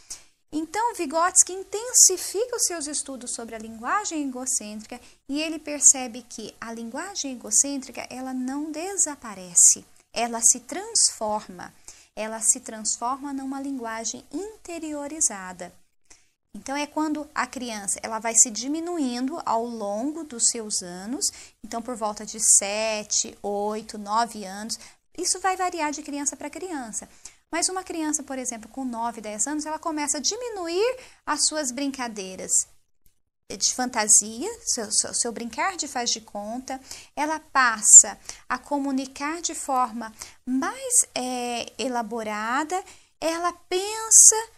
Então, 0.57 0.95
Vygotsky 0.95 1.53
intensifica 1.53 2.57
os 2.57 2.63
seus 2.67 2.87
estudos 2.87 3.35
sobre 3.35 3.57
a 3.57 3.59
linguagem 3.59 4.29
egocêntrica 4.29 5.01
e 5.29 5.43
ele 5.43 5.59
percebe 5.59 6.23
que 6.23 6.55
a 6.61 6.73
linguagem 6.73 7.33
egocêntrica 7.33 8.07
ela 8.09 8.33
não 8.33 8.71
desaparece, 8.71 9.85
ela 10.13 10.41
se 10.41 10.61
transforma. 10.61 11.75
Ela 12.17 12.41
se 12.41 12.61
transforma 12.61 13.33
numa 13.33 13.61
linguagem 13.61 14.25
interiorizada. 14.31 15.73
Então 16.55 16.77
é 16.77 16.87
quando 16.87 17.29
a 17.35 17.47
criança 17.47 17.99
ela 18.03 18.21
vai 18.21 18.35
se 18.35 18.49
diminuindo 18.49 19.41
ao 19.45 19.65
longo 19.65 20.23
dos 20.23 20.49
seus 20.49 20.83
anos, 20.83 21.27
então 21.65 21.83
por 21.83 21.97
volta 21.97 22.25
de 22.25 22.39
7, 22.59 23.37
8, 23.43 23.99
9 23.99 24.45
anos, 24.45 24.79
isso 25.19 25.41
vai 25.41 25.57
variar 25.57 25.91
de 25.91 26.03
criança 26.03 26.37
para 26.37 26.49
criança. 26.49 27.09
Mas 27.51 27.69
uma 27.69 27.85
criança, 27.85 28.23
por 28.23 28.39
exemplo, 28.39 28.69
com 28.69 28.85
9, 28.85 29.21
10 29.21 29.47
anos, 29.47 29.67
ela 29.67 29.79
começa 29.79 30.19
a 30.19 30.21
diminuir 30.21 30.97
as 31.27 31.47
suas 31.47 31.71
brincadeiras 31.71 32.51
de 33.49 33.75
fantasia, 33.75 34.49
seu, 34.65 34.91
seu, 34.91 35.15
seu, 35.15 35.33
brincar 35.33 35.77
de 35.77 35.87
faz 35.87 36.11
de 36.11 36.21
conta, 36.21 36.81
ela 37.15 37.39
passa 37.39 38.19
a 38.49 38.59
comunicar 38.59 39.43
de 39.43 39.55
forma 39.55 40.13
mais 40.47 41.07
é, 41.15 41.73
elaborada, 41.79 42.83
ela 43.21 43.53
pensa 43.69 44.49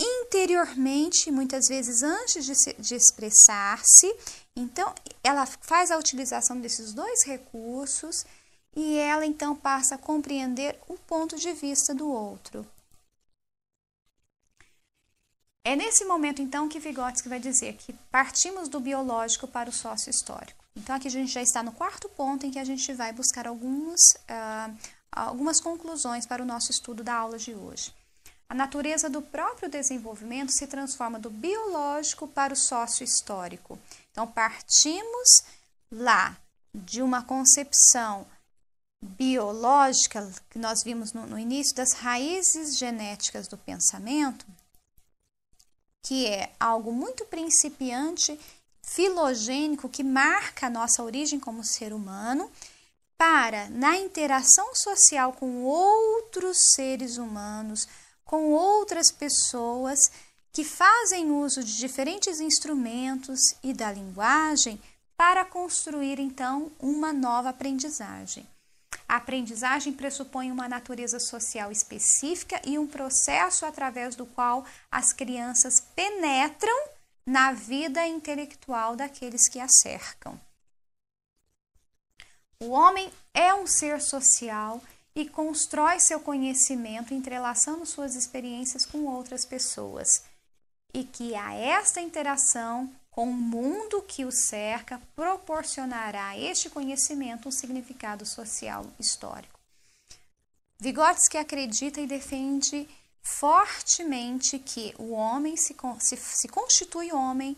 interiormente, 0.00 1.30
muitas 1.30 1.66
vezes 1.68 2.02
antes 2.02 2.44
de, 2.44 2.54
de 2.78 2.94
expressar-se. 2.94 4.14
Então, 4.56 4.94
ela 5.22 5.46
faz 5.46 5.90
a 5.90 5.98
utilização 5.98 6.60
desses 6.60 6.92
dois 6.92 7.24
recursos 7.24 8.24
e 8.76 8.96
ela 8.98 9.24
então 9.24 9.54
passa 9.54 9.94
a 9.94 9.98
compreender 9.98 10.78
o 10.88 10.96
ponto 10.98 11.36
de 11.36 11.52
vista 11.52 11.94
do 11.94 12.10
outro. 12.10 12.66
É 15.66 15.74
nesse 15.74 16.04
momento, 16.04 16.42
então, 16.42 16.68
que 16.68 16.78
Vygotsky 16.78 17.28
vai 17.28 17.40
dizer 17.40 17.74
que 17.74 17.94
partimos 18.10 18.68
do 18.68 18.78
biológico 18.78 19.48
para 19.48 19.70
o 19.70 19.72
sócio-histórico. 19.72 20.62
Então, 20.76 20.94
aqui 20.94 21.08
a 21.08 21.10
gente 21.10 21.32
já 21.32 21.40
está 21.40 21.62
no 21.62 21.72
quarto 21.72 22.08
ponto 22.10 22.44
em 22.44 22.50
que 22.50 22.58
a 22.58 22.64
gente 22.64 22.92
vai 22.92 23.12
buscar 23.12 23.46
algumas, 23.46 24.00
uh, 24.28 24.76
algumas 25.10 25.60
conclusões 25.60 26.26
para 26.26 26.42
o 26.42 26.46
nosso 26.46 26.70
estudo 26.70 27.02
da 27.02 27.14
aula 27.14 27.38
de 27.38 27.54
hoje. 27.54 27.94
A 28.48 28.54
natureza 28.54 29.08
do 29.08 29.22
próprio 29.22 29.68
desenvolvimento 29.68 30.52
se 30.52 30.66
transforma 30.66 31.18
do 31.18 31.30
biológico 31.30 32.28
para 32.28 32.52
o 32.52 32.56
sócio-histórico. 32.56 33.78
Então, 34.12 34.26
partimos 34.26 35.42
lá 35.90 36.36
de 36.74 37.02
uma 37.02 37.22
concepção 37.22 38.26
biológica, 39.02 40.30
que 40.50 40.58
nós 40.58 40.82
vimos 40.82 41.12
no, 41.12 41.26
no 41.26 41.38
início, 41.38 41.74
das 41.74 41.92
raízes 41.92 42.76
genéticas 42.76 43.46
do 43.46 43.58
pensamento, 43.58 44.46
que 46.02 46.26
é 46.26 46.52
algo 46.58 46.92
muito 46.92 47.24
principiante, 47.26 48.38
filogênico, 48.82 49.88
que 49.88 50.02
marca 50.02 50.66
a 50.66 50.70
nossa 50.70 51.02
origem 51.02 51.40
como 51.40 51.64
ser 51.64 51.92
humano, 51.92 52.50
para, 53.16 53.70
na 53.70 53.96
interação 53.96 54.74
social 54.74 55.32
com 55.32 55.62
outros 55.64 56.58
seres 56.74 57.16
humanos, 57.16 57.86
com 58.24 58.52
outras 58.52 59.10
pessoas 59.10 59.98
que 60.52 60.64
fazem 60.64 61.30
uso 61.30 61.62
de 61.62 61.76
diferentes 61.78 62.40
instrumentos 62.40 63.40
e 63.62 63.72
da 63.72 63.92
linguagem 63.92 64.80
para 65.16 65.44
construir 65.44 66.18
então 66.18 66.70
uma 66.78 67.12
nova 67.12 67.50
aprendizagem. 67.50 68.46
A 69.08 69.16
aprendizagem 69.16 69.92
pressupõe 69.92 70.50
uma 70.50 70.68
natureza 70.68 71.20
social 71.20 71.70
específica 71.70 72.60
e 72.64 72.78
um 72.78 72.86
processo 72.86 73.66
através 73.66 74.14
do 74.16 74.24
qual 74.26 74.64
as 74.90 75.12
crianças 75.12 75.80
penetram 75.94 76.88
na 77.26 77.52
vida 77.52 78.06
intelectual 78.06 78.96
daqueles 78.96 79.48
que 79.48 79.60
a 79.60 79.66
cercam. 79.68 80.40
O 82.60 82.70
homem 82.70 83.12
é 83.32 83.52
um 83.54 83.66
ser 83.66 84.00
social 84.00 84.80
e 85.14 85.28
constrói 85.28 86.00
seu 86.00 86.18
conhecimento 86.18 87.14
entrelaçando 87.14 87.86
suas 87.86 88.14
experiências 88.14 88.84
com 88.84 89.06
outras 89.06 89.44
pessoas. 89.44 90.08
E 90.92 91.04
que 91.04 91.34
a 91.34 91.54
esta 91.54 92.00
interação 92.00 92.90
com 93.10 93.30
o 93.30 93.32
mundo 93.32 94.02
que 94.02 94.24
o 94.24 94.32
cerca 94.32 95.00
proporcionará 95.14 96.30
a 96.30 96.38
este 96.38 96.68
conhecimento 96.68 97.48
um 97.48 97.52
significado 97.52 98.26
social 98.26 98.84
histórico. 98.98 99.60
Vygotsky 100.80 101.38
acredita 101.38 102.00
e 102.00 102.08
defende 102.08 102.88
fortemente 103.22 104.58
que 104.58 104.94
o 104.98 105.12
homem 105.12 105.56
se, 105.56 105.76
se, 106.00 106.16
se 106.16 106.48
constitui 106.48 107.12
homem 107.12 107.56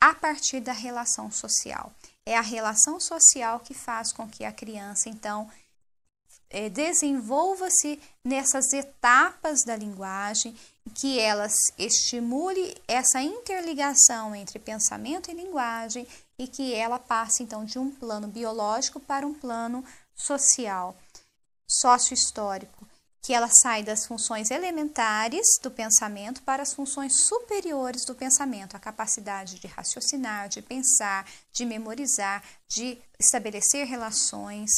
a 0.00 0.14
partir 0.14 0.60
da 0.60 0.72
relação 0.72 1.30
social. 1.30 1.92
É 2.24 2.36
a 2.36 2.40
relação 2.40 3.00
social 3.00 3.58
que 3.60 3.74
faz 3.74 4.12
com 4.12 4.28
que 4.28 4.44
a 4.44 4.52
criança, 4.52 5.08
então, 5.08 5.50
é, 6.52 6.68
desenvolva-se 6.68 7.98
nessas 8.22 8.72
etapas 8.72 9.64
da 9.64 9.74
linguagem, 9.74 10.54
que 10.94 11.18
elas 11.18 11.54
estimule 11.78 12.76
essa 12.86 13.22
interligação 13.22 14.34
entre 14.34 14.58
pensamento 14.58 15.30
e 15.30 15.34
linguagem 15.34 16.06
e 16.38 16.46
que 16.46 16.74
ela 16.74 16.98
passe 16.98 17.42
então 17.42 17.64
de 17.64 17.78
um 17.78 17.90
plano 17.90 18.28
biológico 18.28 19.00
para 19.00 19.26
um 19.26 19.32
plano 19.32 19.84
social, 20.14 20.96
sócio-histórico, 21.66 22.86
que 23.22 23.32
ela 23.32 23.48
sai 23.48 23.84
das 23.84 24.04
funções 24.04 24.50
elementares 24.50 25.46
do 25.62 25.70
pensamento 25.70 26.42
para 26.42 26.64
as 26.64 26.74
funções 26.74 27.24
superiores 27.28 28.04
do 28.04 28.16
pensamento, 28.16 28.76
a 28.76 28.80
capacidade 28.80 29.60
de 29.60 29.68
raciocinar, 29.68 30.48
de 30.48 30.60
pensar, 30.60 31.24
de 31.52 31.64
memorizar, 31.64 32.42
de 32.68 32.98
estabelecer 33.18 33.86
relações 33.86 34.70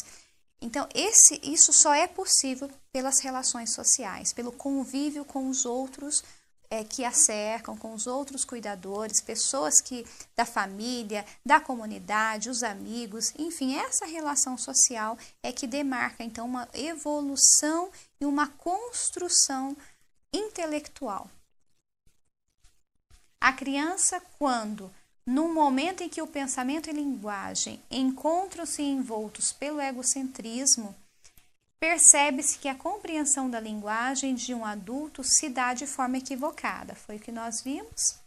então, 0.65 0.89
esse, 0.95 1.39
isso 1.43 1.75
só 1.75 1.93
é 1.93 2.07
possível 2.07 2.71
pelas 2.91 3.21
relações 3.21 3.75
sociais, 3.75 4.33
pelo 4.33 4.51
convívio 4.51 5.23
com 5.23 5.51
os 5.51 5.67
outros 5.67 6.25
é, 6.71 6.83
que 6.83 7.05
a 7.05 7.13
cercam, 7.13 7.77
com 7.77 7.93
os 7.93 8.07
outros 8.07 8.47
cuidadores, 8.47 9.21
pessoas 9.21 9.79
que 9.83 10.07
da 10.35 10.47
família, 10.47 11.23
da 11.45 11.61
comunidade, 11.61 12.49
os 12.49 12.63
amigos, 12.63 13.31
enfim, 13.39 13.77
essa 13.77 14.07
relação 14.07 14.57
social 14.57 15.19
é 15.43 15.53
que 15.53 15.67
demarca 15.67 16.25
então 16.25 16.47
uma 16.47 16.67
evolução 16.73 17.91
e 18.19 18.25
uma 18.25 18.47
construção 18.47 19.77
intelectual. 20.33 21.31
A 23.39 23.53
criança, 23.53 24.19
quando 24.39 24.91
no 25.27 25.53
momento 25.53 26.03
em 26.03 26.09
que 26.09 26.21
o 26.21 26.27
pensamento 26.27 26.91
e 26.91 26.93
linguagem 26.93 27.83
encontram-se 27.91 28.83
envoltos 28.83 29.53
pelo 29.53 29.81
egocentrismo, 29.81 30.95
percebe-se 31.81 32.59
que 32.59 32.69
a 32.69 32.75
compreensão 32.75 33.49
da 33.49 33.59
linguagem 33.59 34.35
de 34.35 34.53
um 34.55 34.65
adulto 34.65 35.23
se 35.25 35.49
dá 35.49 35.73
de 35.73 35.87
forma 35.87 36.19
equivocada. 36.19 36.95
Foi 36.95 37.17
o 37.17 37.21
que 37.21 37.33
nós 37.33 37.63
vimos. 37.63 38.19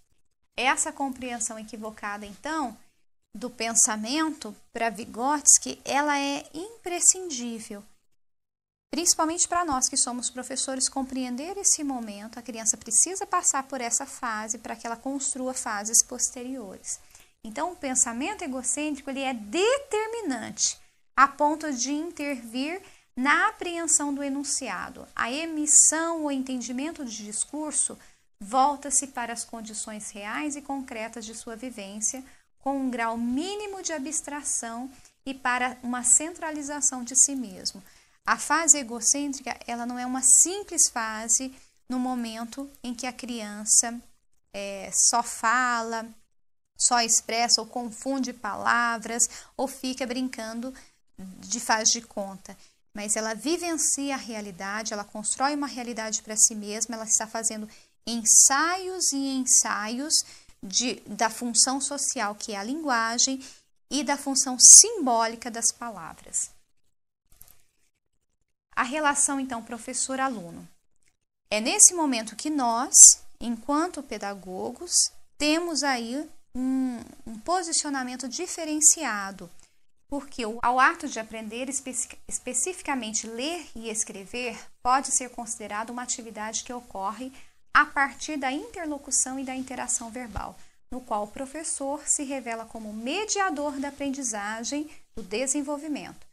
Essa 0.55 0.91
compreensão 0.91 1.59
equivocada, 1.59 2.25
então, 2.25 2.75
do 3.33 3.49
pensamento 3.49 4.55
para 4.73 4.89
Vygotsky, 4.89 5.79
ela 5.85 6.19
é 6.19 6.45
imprescindível 6.53 7.83
Principalmente 8.89 9.47
para 9.47 9.65
nós 9.65 9.89
que 9.89 9.97
somos 9.97 10.29
professores, 10.29 10.87
compreender 10.87 11.57
esse 11.57 11.83
momento, 11.83 12.39
a 12.39 12.41
criança 12.41 12.77
precisa 12.77 13.25
passar 13.25 13.63
por 13.63 13.81
essa 13.81 14.05
fase 14.05 14.57
para 14.57 14.75
que 14.75 14.87
ela 14.87 14.95
construa 14.95 15.53
fases 15.53 16.03
posteriores. 16.03 16.99
Então, 17.43 17.71
o 17.71 17.75
pensamento 17.75 18.43
egocêntrico 18.43 19.09
ele 19.09 19.21
é 19.21 19.33
determinante 19.33 20.77
a 21.15 21.27
ponto 21.27 21.71
de 21.73 21.91
intervir 21.91 22.81
na 23.15 23.47
apreensão 23.47 24.13
do 24.13 24.23
enunciado. 24.23 25.07
A 25.15 25.31
emissão 25.31 26.23
ou 26.23 26.31
entendimento 26.31 27.03
de 27.03 27.25
discurso 27.25 27.97
volta-se 28.39 29.07
para 29.07 29.33
as 29.33 29.43
condições 29.43 30.11
reais 30.11 30.55
e 30.55 30.61
concretas 30.61 31.25
de 31.25 31.33
sua 31.33 31.55
vivência, 31.55 32.23
com 32.59 32.77
um 32.77 32.89
grau 32.89 33.17
mínimo 33.17 33.81
de 33.81 33.91
abstração 33.93 34.91
e 35.25 35.33
para 35.33 35.77
uma 35.81 36.03
centralização 36.03 37.03
de 37.03 37.15
si 37.15 37.35
mesmo. 37.35 37.81
A 38.27 38.37
fase 38.37 38.77
egocêntrica, 38.77 39.57
ela 39.65 39.85
não 39.85 39.97
é 39.97 40.05
uma 40.05 40.21
simples 40.21 40.89
fase 40.91 41.55
no 41.87 41.97
momento 41.97 42.69
em 42.83 42.93
que 42.93 43.07
a 43.07 43.13
criança 43.13 43.97
é, 44.53 44.91
só 45.09 45.23
fala, 45.23 46.05
só 46.77 46.99
expressa 46.99 47.61
ou 47.61 47.67
confunde 47.67 48.33
palavras 48.33 49.23
ou 49.55 49.65
fica 49.65 50.05
brincando 50.05 50.73
de 51.17 51.61
faz 51.61 51.89
de 51.89 52.01
conta. 52.01 52.57
Mas 52.93 53.15
ela 53.15 53.33
vivencia 53.33 54.15
a 54.15 54.17
realidade, 54.17 54.91
ela 54.91 55.05
constrói 55.05 55.55
uma 55.55 55.67
realidade 55.67 56.21
para 56.21 56.35
si 56.35 56.53
mesma, 56.53 56.95
ela 56.95 57.05
está 57.05 57.25
fazendo 57.25 57.69
ensaios 58.05 59.09
e 59.13 59.37
ensaios 59.37 60.13
de, 60.61 60.95
da 61.07 61.29
função 61.29 61.79
social 61.79 62.35
que 62.35 62.51
é 62.51 62.57
a 62.57 62.63
linguagem 62.63 63.41
e 63.89 64.03
da 64.03 64.17
função 64.17 64.57
simbólica 64.59 65.49
das 65.49 65.71
palavras. 65.71 66.56
A 68.77 68.83
relação, 68.83 69.39
então, 69.39 69.63
professor-aluno. 69.63 70.69
É 71.49 71.59
nesse 71.59 71.95
momento 71.95 72.35
que 72.35 72.47
nós, 72.47 72.93
enquanto 73.41 74.03
pedagogos, 74.03 74.93
temos 75.35 75.81
aí 75.81 76.29
um, 76.53 76.99
um 77.25 77.39
posicionamento 77.39 78.29
diferenciado, 78.29 79.49
porque 80.07 80.43
ao 80.61 80.79
ato 80.79 81.07
de 81.07 81.19
aprender 81.19 81.69
especi 81.69 82.07
especificamente 82.27 83.25
ler 83.25 83.67
e 83.75 83.89
escrever 83.89 84.55
pode 84.83 85.07
ser 85.07 85.31
considerado 85.31 85.89
uma 85.89 86.03
atividade 86.03 86.63
que 86.63 86.71
ocorre 86.71 87.33
a 87.73 87.83
partir 87.83 88.37
da 88.37 88.51
interlocução 88.51 89.39
e 89.39 89.43
da 89.43 89.55
interação 89.55 90.11
verbal, 90.11 90.55
no 90.91 91.01
qual 91.01 91.23
o 91.23 91.31
professor 91.31 92.07
se 92.07 92.23
revela 92.23 92.63
como 92.63 92.93
mediador 92.93 93.79
da 93.79 93.87
aprendizagem, 93.87 94.87
do 95.15 95.23
desenvolvimento 95.23 96.26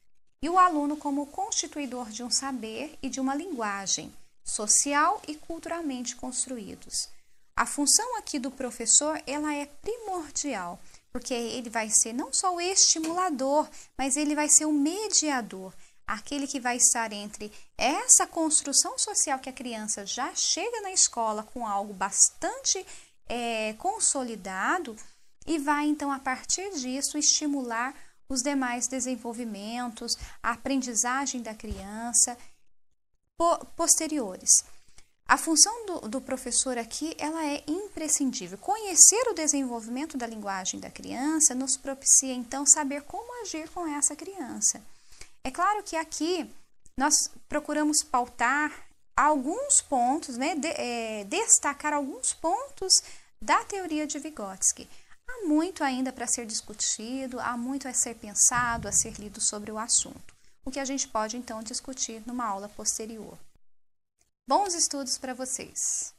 e 0.45 0.49
o 0.51 0.59
aluno 0.59 0.95
como 0.95 1.25
constituidor 1.29 2.11
de 2.11 2.23
um 2.23 2.31
saber 2.31 2.99
e 3.03 3.09
de 3.09 3.19
uma 3.19 3.35
linguagem 3.35 4.13
social 4.45 5.23
e 5.27 5.35
culturalmente 5.37 6.15
construídos. 6.15 7.09
A 7.57 7.65
função 7.65 8.19
aqui 8.19 8.39
do 8.39 8.51
professor, 8.51 9.19
ela 9.27 9.55
é 9.55 9.65
primordial, 9.65 10.79
porque 11.11 11.33
ele 11.33 11.71
vai 11.71 11.89
ser 11.89 12.13
não 12.13 12.31
só 12.31 12.55
o 12.55 12.61
estimulador, 12.61 13.67
mas 13.97 14.19
ele 14.19 14.35
vai 14.35 14.47
ser 14.51 14.67
o 14.67 14.73
mediador, 14.73 15.73
aquele 16.07 16.47
que 16.47 16.61
vai 16.61 16.77
estar 16.77 17.11
entre 17.11 17.51
essa 17.79 18.27
construção 18.27 18.99
social 18.99 19.39
que 19.39 19.49
a 19.49 19.53
criança 19.53 20.05
já 20.05 20.35
chega 20.35 20.83
na 20.83 20.93
escola 20.93 21.43
com 21.43 21.67
algo 21.67 21.95
bastante 21.95 22.85
é, 23.27 23.73
consolidado 23.79 24.95
e 25.47 25.59
vai 25.59 25.87
então 25.87 26.13
a 26.13 26.19
partir 26.19 26.71
disso 26.75 27.17
estimular 27.17 27.95
os 28.35 28.43
demais 28.43 28.87
desenvolvimentos, 28.87 30.12
a 30.43 30.51
aprendizagem 30.53 31.41
da 31.41 31.55
criança 31.55 32.37
posteriores. 33.76 34.51
A 35.26 35.39
função 35.39 35.87
do, 35.87 36.09
do, 36.09 36.20
professor 36.20 36.76
aqui 36.76 37.14
ela 37.18 37.47
é 37.47 37.64
imprescindível. 37.66 38.59
Conhecer 38.59 39.26
o 39.30 39.35
desenvolvimento 39.35 40.18
da 40.18 40.26
linguagem 40.26 40.78
da 40.78 40.91
criança 40.91 41.55
nos 41.55 41.76
propicia 41.78 42.35
então 42.35 42.66
saber 42.66 43.03
como 43.03 43.43
agir 43.43 43.68
com 43.70 43.87
essa 43.87 44.14
criança. 44.14 44.82
É 45.43 45.51
claro 45.51 45.82
que 45.82 45.97
aqui 45.97 46.49
nós 46.97 47.14
procuramos 47.49 48.03
pautar 48.03 48.70
alguns 49.16 49.80
pontos, 49.80 50.37
né, 50.37 50.55
de, 50.57 50.68
é, 50.68 51.24
destacar 51.24 51.95
alguns 51.95 52.35
pontos 52.35 52.93
da 53.41 53.64
teoria 53.64 54.07
de 54.07 54.18
Vygotsky. 54.18 54.89
Há 55.29 55.47
muito 55.47 55.83
ainda 55.83 56.12
para 56.12 56.27
ser 56.27 56.47
discutido, 56.47 57.41
há 57.41 57.57
muito 57.57 57.89
a 57.89 57.93
ser 57.93 58.14
pensado, 58.16 58.89
a 58.89 58.93
ser 58.93 59.14
lido 59.14 59.41
sobre 59.41 59.70
o 59.70 59.79
assunto, 59.79 60.35
o 60.64 60.70
que 60.70 60.81
a 60.81 60.85
gente 60.85 61.09
pode 61.09 61.37
então 61.37 61.62
discutir 61.62 62.22
numa 62.27 62.47
aula 62.47 62.68
posterior. 62.68 63.39
Bons 64.47 64.75
estudos 64.75 65.16
para 65.16 65.33
vocês! 65.33 66.14